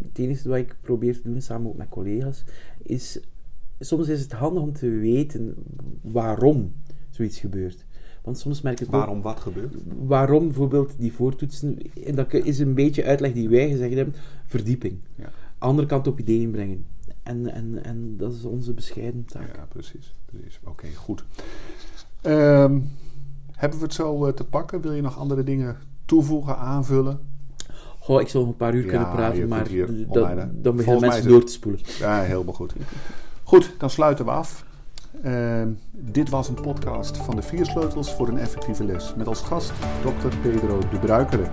[0.02, 2.44] Het enige wat ik probeer te doen, samen ook met collega's,
[2.82, 3.20] is
[3.78, 5.54] soms is het handig om te weten
[6.00, 6.72] waarom
[7.10, 7.84] zoiets gebeurt.
[8.22, 9.74] Want soms merk ik ook Waarom wat gebeurt?
[10.06, 14.14] waarom bijvoorbeeld die voortoetsen, en dat is een beetje uitleg die wij gezegd hebben,
[14.46, 14.98] verdieping.
[15.14, 15.30] Ja.
[15.58, 16.84] Andere kant op ideeën brengen.
[17.22, 19.56] En, en, en dat is onze bescheiden taak.
[19.56, 20.14] Ja, precies.
[20.24, 20.60] precies.
[20.64, 21.24] Oké, goed.
[22.20, 22.80] Ehm,
[23.52, 24.80] hebben we het zo eh, te pakken?
[24.80, 27.20] Wil je nog andere dingen toevoegen, aanvullen?
[27.98, 29.68] Goh, ik zou nog een paar uur Ja, kunnen praten, maar
[30.52, 31.80] dan, beginnen mensen door te spoelen.
[31.98, 32.72] Ja, helemaal goed.
[33.42, 34.64] Goed, dan sluiten we af.
[35.22, 39.14] Ehm, dit was een podcast van de vier sleutels voor een effectieve les.
[39.14, 40.36] Met als gast Dr.
[40.42, 41.48] Pedro de Bruikere.